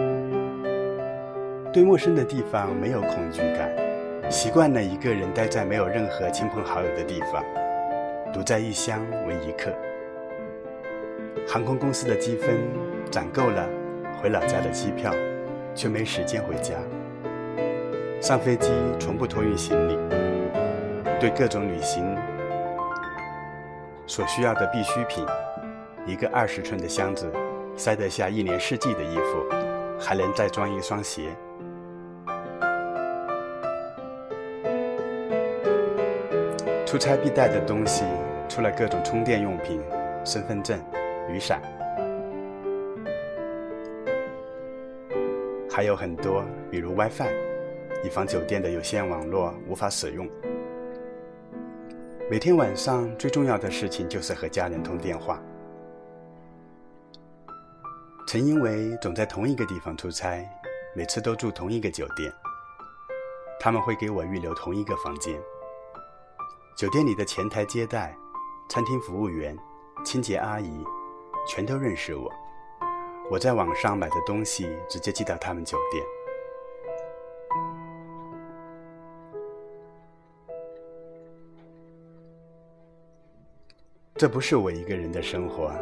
[1.74, 3.72] 对陌生的地方没有恐惧感，
[4.30, 7.44] 习惯了一个人待在没有任何亲朋好友的地方，
[8.34, 9.72] 独在异乡为异客。
[11.48, 12.58] 航空公司的积分
[13.10, 13.66] 攒够了
[14.22, 15.14] 回老家的机票，
[15.74, 16.76] 却没时间回家。
[18.20, 18.70] 上飞机
[19.00, 19.98] 从不托运行李，
[21.22, 22.14] 对各种旅行。
[24.08, 25.26] 所需要的必需品，
[26.06, 27.32] 一个二十寸的箱子，
[27.78, 29.46] 塞得下一年四季的衣服，
[29.98, 31.30] 还能再装一双鞋。
[36.88, 38.06] 出差必带的东西，
[38.48, 39.84] 除了各种充电用品、
[40.24, 40.80] 身份证、
[41.28, 41.62] 雨伞，
[45.70, 47.28] 还有很多，比如 WiFi，
[48.06, 50.26] 以防酒店的有线网络无法使用。
[52.32, 55.44] 每天晚上最重要的事情就是和家人通电话。
[58.30, 60.42] 曾因为总在同一个地方出差，
[60.96, 62.32] 每次都住同一个酒店，
[63.60, 65.38] 他们会给我预留同一个房间。
[66.78, 68.16] 酒店里的前台接待、
[68.70, 69.58] 餐厅服务员、
[70.06, 70.86] 清洁阿姨，
[71.48, 72.32] 全都认识我。
[73.32, 76.06] 我在网上买的东西直接寄到他们酒店。
[84.14, 85.74] 这不是我一个人的生活，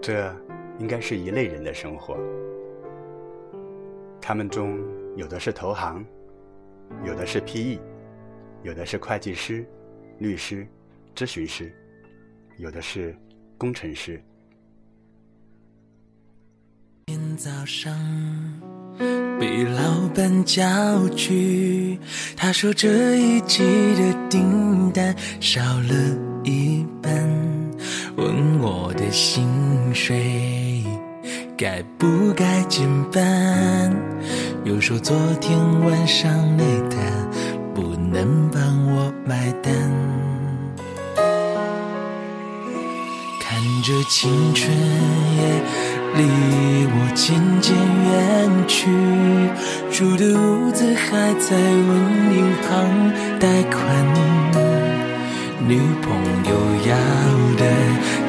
[0.00, 0.32] 这
[0.78, 2.16] 应该是一类人的生活。
[4.20, 4.78] 他们中
[5.16, 6.04] 有的是投行，
[7.02, 7.80] 有的是 PE，
[8.62, 9.66] 有的是会计师、
[10.18, 10.66] 律师、
[11.16, 11.72] 咨询师，
[12.58, 13.16] 有的是
[13.56, 14.22] 工程师。
[17.06, 17.92] 天早上
[19.38, 21.98] 被老板叫去，
[22.36, 23.62] 他说这一季
[23.96, 26.30] 的订单少了。
[26.42, 27.12] 一半，
[28.16, 29.46] 问我的薪
[29.94, 30.82] 水
[31.54, 33.94] 该不该减半？
[34.64, 36.98] 又说昨天晚上那单
[37.80, 38.60] 不能帮
[38.92, 39.72] 我买单。
[43.40, 44.70] 看着青春
[45.38, 45.42] 也
[46.14, 46.20] 离
[46.92, 47.74] 我渐渐
[48.04, 48.12] 远
[48.68, 48.90] 去，
[49.90, 51.90] 住的屋子还在问
[52.36, 52.68] 银行
[53.38, 53.80] 贷款。
[55.66, 56.12] 女朋
[56.50, 56.52] 友
[56.84, 56.92] 要
[57.56, 57.62] 的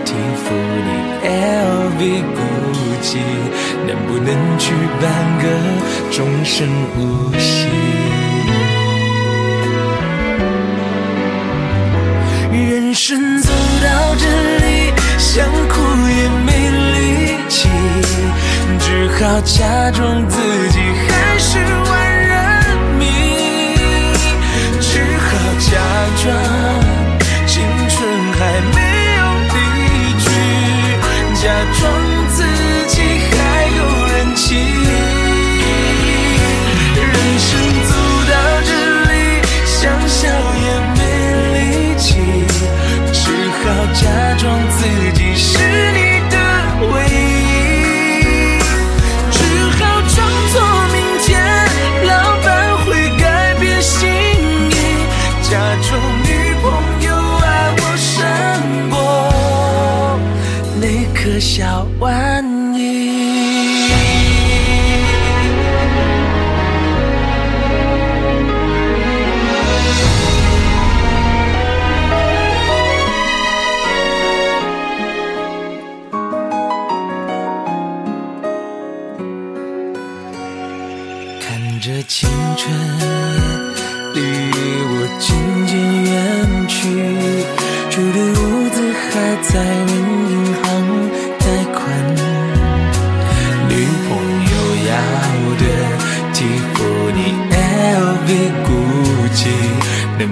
[0.06, 0.54] 蒂芙
[0.88, 0.90] 尼、
[1.28, 2.02] LV、
[2.38, 3.20] GUCCI，
[3.86, 4.64] 能不能去
[5.02, 5.04] 办
[5.42, 5.44] 个
[6.10, 7.00] 终身无
[7.38, 7.68] 息？
[13.12, 13.52] 人走
[13.84, 14.26] 到这
[14.66, 16.48] 里，想哭也没
[16.94, 17.68] 力气，
[18.80, 20.38] 只好假装自
[20.70, 21.92] 己还是万
[22.26, 22.32] 人
[22.98, 23.04] 迷，
[24.80, 25.76] 只好假
[26.24, 26.26] 装
[27.46, 28.00] 青春。
[28.40, 28.40] 还
[28.74, 28.80] 没
[29.18, 29.56] 有离
[30.18, 30.26] 去，
[31.36, 31.44] 假
[31.78, 31.84] 装
[32.30, 32.38] 自
[32.88, 32.96] 己
[33.30, 33.36] 还
[33.76, 34.56] 有人气。
[36.96, 37.50] 人生
[37.84, 37.92] 走
[38.32, 38.34] 到
[38.64, 38.72] 这
[39.12, 39.12] 里，
[39.66, 40.20] 想笑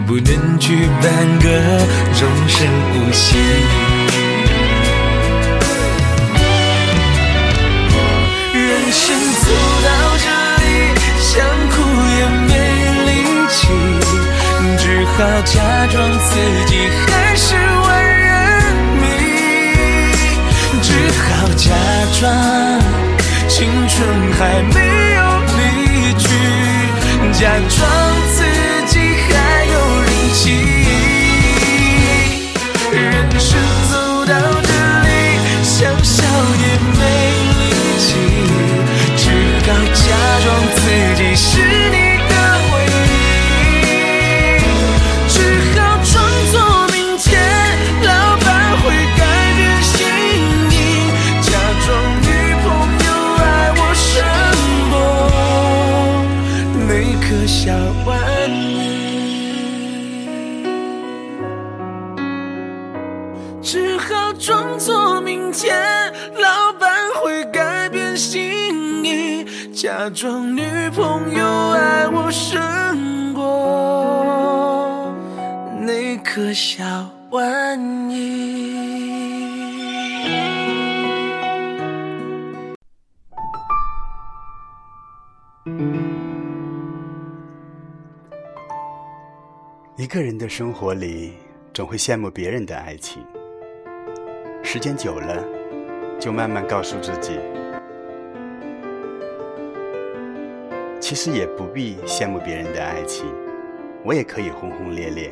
[0.09, 1.05] 不能去半
[1.37, 1.47] 个
[2.17, 3.37] 终身无息？
[8.55, 9.51] 人生走
[9.85, 9.87] 到
[10.17, 10.25] 这
[10.65, 10.65] 里，
[11.19, 11.29] 想
[11.69, 11.75] 哭
[12.17, 12.51] 也没
[13.05, 13.07] 力
[13.49, 13.61] 气，
[14.79, 15.53] 只好假
[15.91, 16.29] 装自
[16.65, 16.73] 己
[17.05, 18.27] 还是万人
[18.99, 19.05] 迷，
[20.81, 20.89] 只
[21.21, 21.69] 好假
[22.19, 22.25] 装
[23.47, 23.57] 青
[23.87, 23.93] 春
[24.39, 24.41] 还
[24.73, 24.75] 没
[25.13, 25.19] 有
[25.59, 25.61] 离
[26.17, 26.25] 去，
[27.31, 27.77] 假装
[28.33, 28.37] 自
[28.87, 28.97] 己。
[29.31, 29.33] 还
[30.39, 30.78] 心。
[90.09, 91.33] 一个人的生活里，
[91.71, 93.23] 总会羡慕别人的爱情。
[94.63, 95.45] 时间久了，
[96.19, 97.39] 就慢慢告诉自己，
[100.99, 103.27] 其实也不必羡慕别人的爱情，
[104.03, 105.31] 我也可以轰轰烈烈。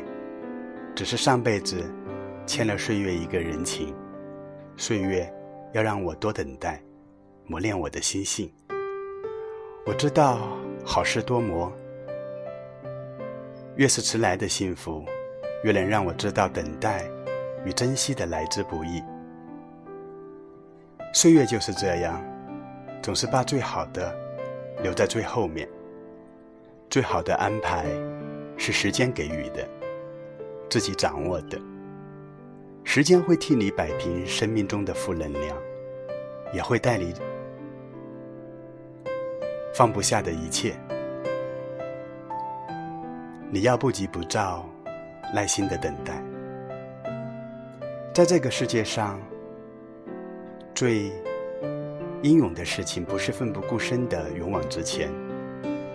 [0.94, 1.84] 只是上辈子
[2.46, 3.92] 欠了岁月一个人情，
[4.76, 5.28] 岁月
[5.72, 6.80] 要让我多等待，
[7.48, 8.48] 磨练我的心性。
[9.84, 11.68] 我知道好事多磨。
[13.78, 15.04] 越是迟来的幸福，
[15.62, 17.08] 越能让我知道等待
[17.64, 19.00] 与珍惜的来之不易。
[21.14, 22.20] 岁月就是这样，
[23.00, 24.12] 总是把最好的
[24.82, 25.68] 留在最后面。
[26.90, 27.86] 最好的安排
[28.56, 29.64] 是时间给予的，
[30.68, 31.56] 自己掌握的。
[32.82, 35.56] 时间会替你摆平生命中的负能量，
[36.52, 37.14] 也会带你
[39.72, 40.74] 放不下的一切。
[43.50, 44.62] 你要不急不躁，
[45.34, 46.22] 耐心的等待。
[48.12, 49.18] 在这个世界上，
[50.74, 51.10] 最
[52.20, 55.10] 英勇的事情不是奋不顾身的勇往直前，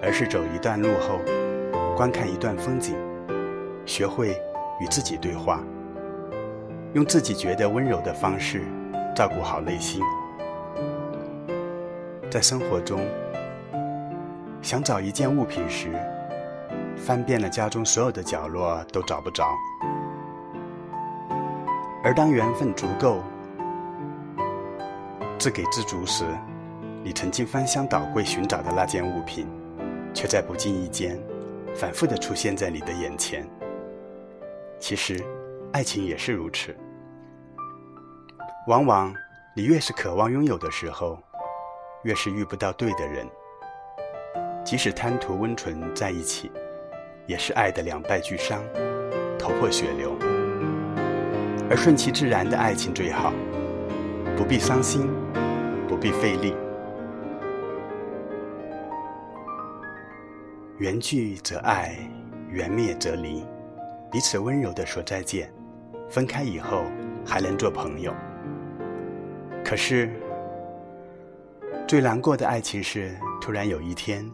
[0.01, 1.19] 而是走一段路后，
[1.95, 2.95] 观看一段风景，
[3.85, 4.29] 学会
[4.81, 5.63] 与自己对话，
[6.93, 8.63] 用自己觉得温柔的方式
[9.15, 10.01] 照顾好内心。
[12.31, 12.99] 在生活中，
[14.59, 15.91] 想找一件物品时，
[16.95, 19.45] 翻遍了家中所有的角落都找不着，
[22.03, 23.21] 而当缘分足够，
[25.37, 26.23] 自给自足时，
[27.03, 29.47] 你曾经翻箱倒柜寻找的那件物品，
[30.13, 31.21] 却在不经意间
[31.75, 33.45] 反复的出现在你的眼前。
[34.79, 35.21] 其实，
[35.73, 36.75] 爱情也是如此。
[38.67, 39.13] 往往
[39.55, 41.17] 你越是渴望拥有的时候，
[42.03, 43.27] 越是遇不到对的人。
[44.63, 46.49] 即使贪图温存在一起。
[47.25, 48.61] 也是爱的两败俱伤，
[49.39, 50.15] 头破血流。
[51.69, 53.33] 而顺其自然的爱情最好，
[54.35, 55.09] 不必伤心，
[55.87, 56.53] 不必费力。
[60.77, 61.95] 缘聚则爱，
[62.49, 63.45] 缘灭则离。
[64.11, 65.51] 彼此温柔地说再见，
[66.09, 66.83] 分开以后
[67.25, 68.13] 还能做朋友。
[69.63, 70.11] 可是，
[71.87, 74.29] 最难过的爱情是，突然有一天。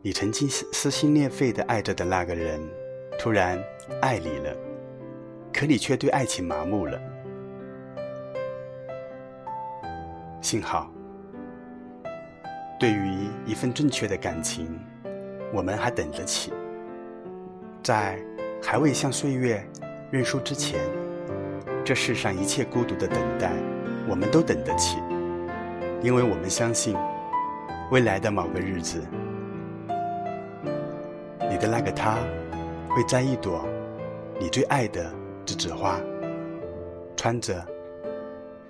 [0.00, 2.60] 你曾经撕心裂肺的爱着的那个人，
[3.18, 3.60] 突然
[4.00, 4.56] 爱你了，
[5.52, 6.96] 可你却对爱情麻木了。
[10.40, 10.88] 幸好，
[12.78, 14.78] 对于一份正确的感情，
[15.52, 16.52] 我们还等得起，
[17.82, 18.16] 在
[18.62, 19.68] 还未向岁月
[20.12, 20.78] 认输之前，
[21.84, 23.50] 这世上一切孤独的等待，
[24.08, 24.98] 我们都等得起，
[26.02, 26.96] 因为我们相信，
[27.90, 29.02] 未来的某个日子。
[31.60, 32.18] 的那个他，
[32.90, 33.66] 会摘一朵
[34.38, 35.12] 你最爱的
[35.44, 35.98] 栀子花，
[37.16, 37.66] 穿着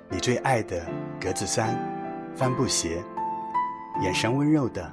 [0.09, 0.81] 你最爱的
[1.21, 1.77] 格子衫、
[2.35, 3.03] 帆布鞋，
[4.01, 4.91] 眼神温柔的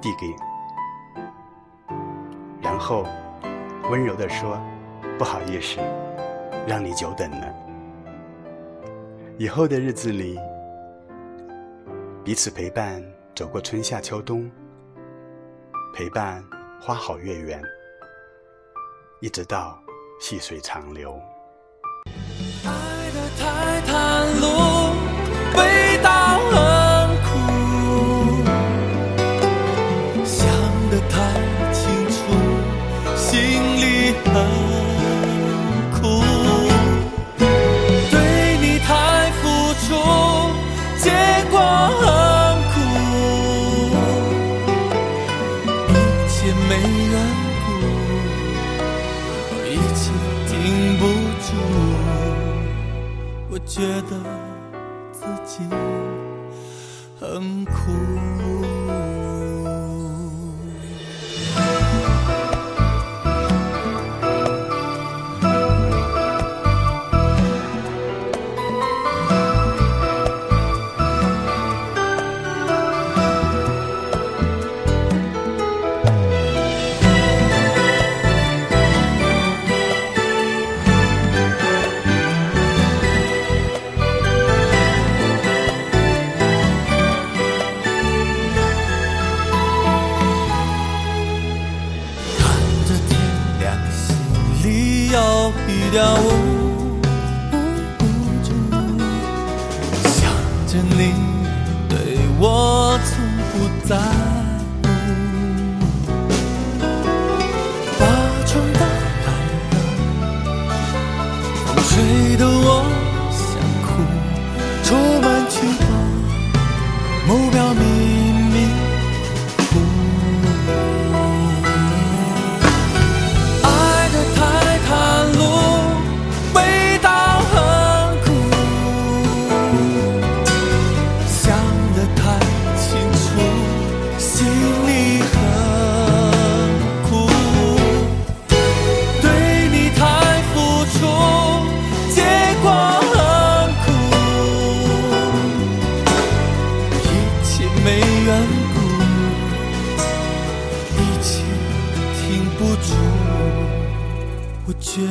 [0.00, 0.34] 递给，
[2.60, 3.06] 然后
[3.90, 4.58] 温柔的说
[5.16, 5.78] ：“不好意思，
[6.66, 7.54] 让你久等了。”
[9.38, 10.38] 以后的日子里，
[12.24, 13.02] 彼此陪伴
[13.36, 14.50] 走过春夏秋冬，
[15.94, 16.42] 陪伴。
[16.86, 17.62] 花好月圆，
[19.20, 19.82] 一直到
[20.20, 21.18] 细水长流。
[22.62, 24.92] 爱的太袒露，
[25.56, 26.13] 味道
[46.76, 47.14] 没缘
[47.64, 47.66] 故，
[49.64, 50.10] 一切
[50.48, 50.52] 停
[50.98, 51.02] 不
[51.40, 51.46] 住。
[53.48, 54.12] 我觉得
[55.12, 55.62] 自己
[57.20, 57.72] 很苦。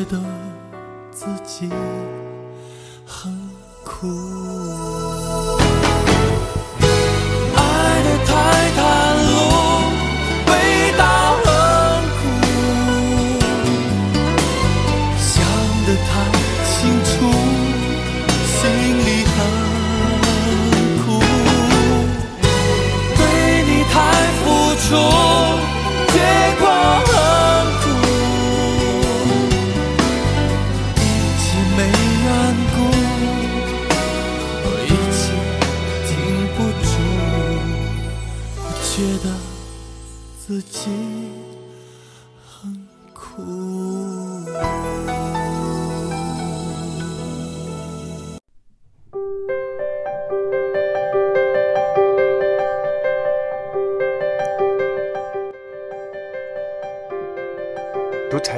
[0.03, 0.21] 觉得
[1.11, 1.69] 自己
[3.05, 3.31] 很
[3.85, 5.02] 苦。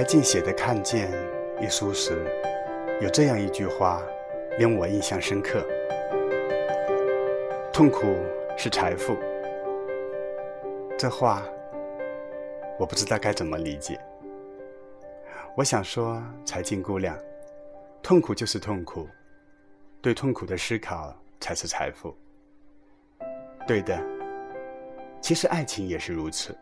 [0.05, 1.11] 读柴静写的《看见》
[1.65, 2.23] 一书时，
[3.01, 4.03] 有这样一句话，
[4.59, 5.65] 令我印象深刻：
[7.73, 8.15] 痛苦
[8.55, 9.17] 是财富。
[10.95, 11.41] 这话，
[12.77, 13.99] 我不知道该怎么理解。
[15.55, 17.17] 我想说，柴静姑娘，
[18.03, 19.09] 痛苦就是痛苦，
[20.03, 22.15] 对痛苦的思考才是财富。
[23.65, 23.99] 对的，
[25.19, 26.55] 其实爱情也是如此，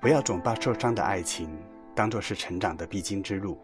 [0.00, 1.50] 不要总把受伤的爱情
[1.94, 3.58] 当作是成长的必经之路。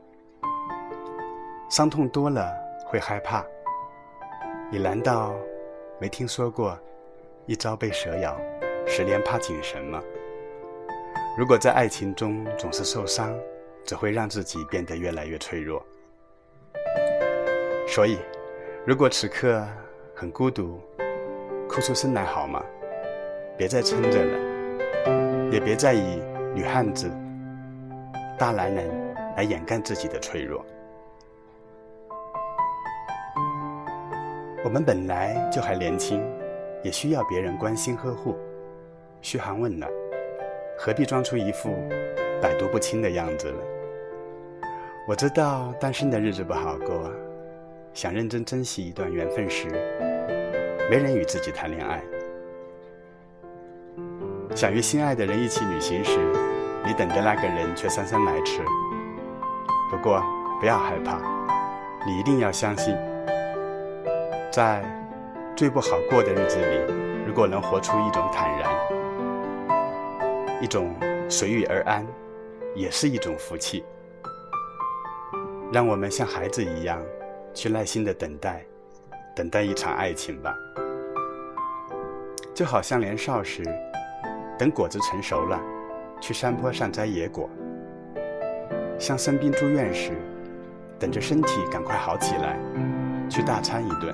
[1.70, 2.50] 伤痛多了
[2.86, 3.44] 会害怕，
[4.70, 5.34] 你难道
[6.00, 6.78] 没听说过
[7.46, 8.38] “一朝被蛇咬，
[8.86, 10.02] 十年怕井绳”吗？
[11.36, 13.34] 如果在爱情中总是受伤，
[13.84, 15.84] 只会让自己变得越来越脆弱。
[17.86, 18.18] 所以，
[18.86, 19.66] 如果此刻
[20.14, 20.80] 很孤独，
[21.68, 22.62] 哭出声来好吗？
[23.56, 26.22] 别再撑着了，也别再以
[26.54, 27.10] 女汉子、
[28.38, 28.88] 大男人
[29.36, 30.64] 来掩盖自己的脆弱。
[34.64, 36.22] 我们本来就还年轻，
[36.84, 38.36] 也需要别人关心呵护、
[39.20, 39.90] 嘘寒问暖，
[40.78, 41.70] 何必装出一副
[42.40, 43.58] 百毒不侵的样子呢？
[45.06, 47.10] 我知道单身的日子不好过，
[47.94, 49.68] 想认真珍惜一段缘分时，
[50.88, 52.00] 没人与自己谈恋爱。
[54.54, 56.18] 想与心爱的人一起旅行时，
[56.84, 58.62] 你等的那个人却姗姗来迟。
[59.90, 60.22] 不过
[60.60, 61.18] 不要害怕，
[62.06, 62.96] 你一定要相信，
[64.52, 64.82] 在
[65.56, 66.92] 最不好过的日子里，
[67.26, 68.70] 如果能活出一种坦然，
[70.60, 70.94] 一种
[71.28, 72.06] 随遇而安，
[72.74, 73.84] 也是一种福气。
[75.72, 77.00] 让我们像孩子一样，
[77.54, 78.64] 去耐心的等待，
[79.36, 80.54] 等待一场爱情吧。
[82.54, 83.62] 就好像年少时，
[84.58, 85.60] 等果子成熟了，
[86.20, 87.48] 去山坡上摘野果；
[88.98, 90.12] 像生病住院时，
[90.98, 92.58] 等着身体赶快好起来，
[93.28, 94.12] 去大餐一顿；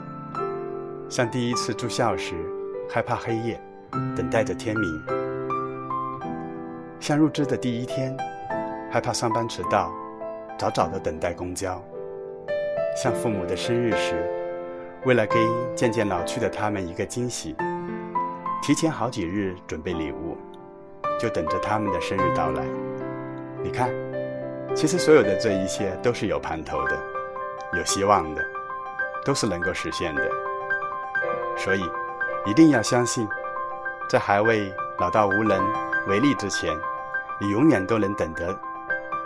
[1.08, 2.34] 像第一次住校时，
[2.90, 3.60] 害怕黑夜，
[4.16, 4.88] 等待着天明；
[7.00, 8.16] 像入职的第一天，
[8.90, 9.92] 害怕上班迟到。
[10.56, 11.82] 早早的等待公交，
[12.96, 14.14] 像父母的生日时，
[15.04, 15.34] 为了给
[15.74, 17.56] 渐渐老去的他们一个惊喜，
[18.62, 20.36] 提前好几日准备礼物，
[21.18, 22.62] 就等着他们的生日到来。
[23.62, 23.90] 你看，
[24.74, 26.98] 其实所有的这一切都是有盼头的，
[27.78, 28.44] 有希望的，
[29.24, 30.22] 都是能够实现的。
[31.56, 31.82] 所以，
[32.46, 33.26] 一定要相信，
[34.08, 35.58] 在还未老到无能
[36.08, 36.76] 为力之前，
[37.40, 38.56] 你永远都能等得。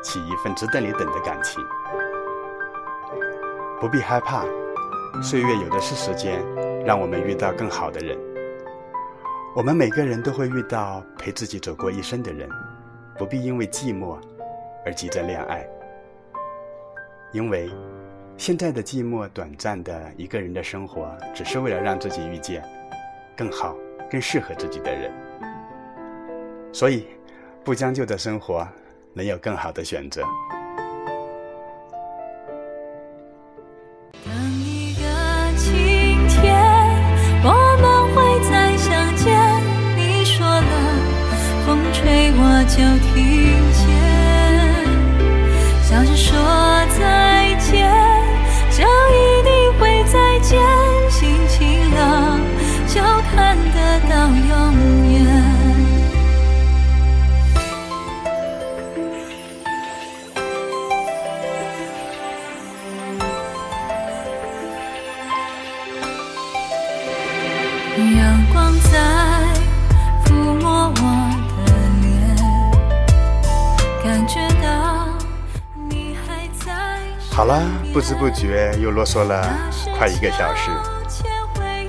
[0.01, 1.61] 起一份值得你等的感情，
[3.81, 4.45] 不必害怕，
[5.21, 6.41] 岁月有的是时间，
[6.87, 8.17] 让我们遇到更好的人。
[9.59, 12.49] 我们每个人都会遇到陪自己走过一生的人，
[13.19, 14.17] 不必因为寂寞
[14.87, 15.69] 而急着恋爱，
[17.33, 17.69] 因为
[18.37, 22.63] 现在的寂寞短暂的一个人的生活，只是为了让自己遇见
[23.37, 23.77] 更好、
[24.09, 25.13] 更适合自己的人。
[26.73, 27.09] 所以，
[27.65, 28.65] 不将就的生活。
[29.13, 30.23] 能有更好的选择。
[42.69, 43.17] 就听
[43.73, 43.89] 见，
[45.83, 46.37] 笑着说
[46.99, 47.28] 再
[77.39, 77.63] 好了，
[77.93, 79.49] 不知不觉又啰嗦了
[79.97, 80.73] 快一个小时。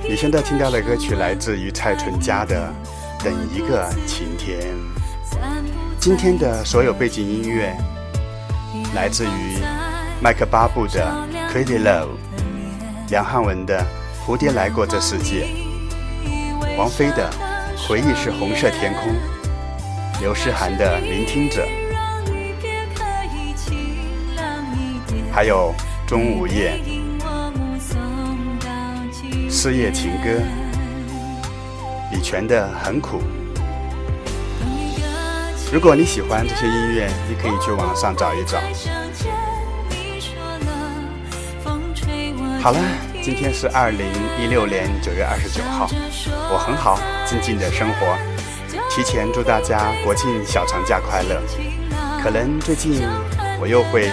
[0.08, 2.72] 你现在听到的歌曲来自于蔡淳佳的
[3.24, 4.60] 《等一个晴天》。
[5.98, 7.76] 今天的所有背景音乐
[8.94, 9.58] 来自于
[10.22, 11.12] 麦克巴布的
[11.52, 12.04] 《Crazy Love》，
[13.08, 13.80] 梁汉文的
[14.24, 15.48] 《蝴蝶来过这世界》。
[16.78, 17.28] 王菲的
[17.88, 19.12] 《回忆是红色天空》，
[20.20, 21.66] 刘诗涵的《聆听者》，
[25.32, 25.72] 还有
[26.06, 26.78] 钟无艳
[29.50, 30.28] 《失业情歌》，
[32.10, 33.18] 李泉的《很苦》。
[35.72, 38.58] 如果你喜欢这些音乐，你可以去网上找一找。
[42.60, 42.78] 好了，
[43.22, 44.06] 今天是二零
[44.38, 45.88] 一六年九月二十九号，
[46.52, 48.18] 我很好，静静的生活。
[48.90, 51.40] 提前祝大家国庆小长假快乐。
[52.20, 53.00] 可能最近
[53.60, 54.10] 我又会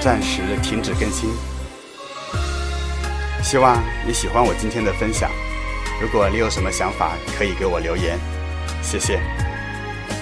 [0.00, 1.28] 暂时停止更新，
[3.42, 5.28] 希望你喜欢我今天的分享。
[6.00, 8.16] 如果你有什么想法，可以给我留言，
[8.80, 9.20] 谢谢。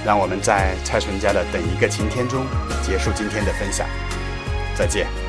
[0.04, 2.46] 让我们在蔡淳佳的《等一个晴天》中
[2.82, 3.86] 结束今天的分享，
[4.74, 5.25] 再见。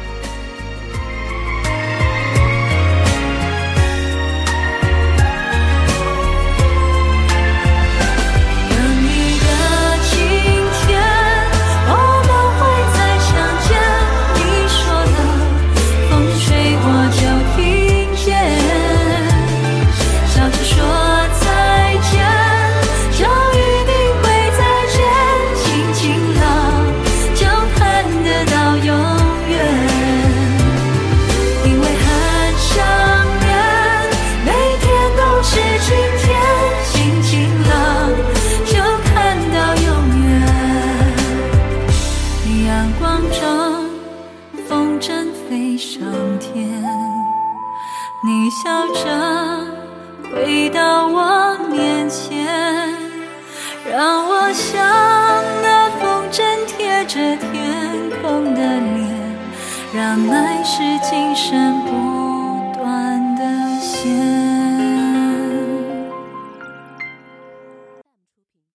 [60.07, 62.06] 相爱是今生不。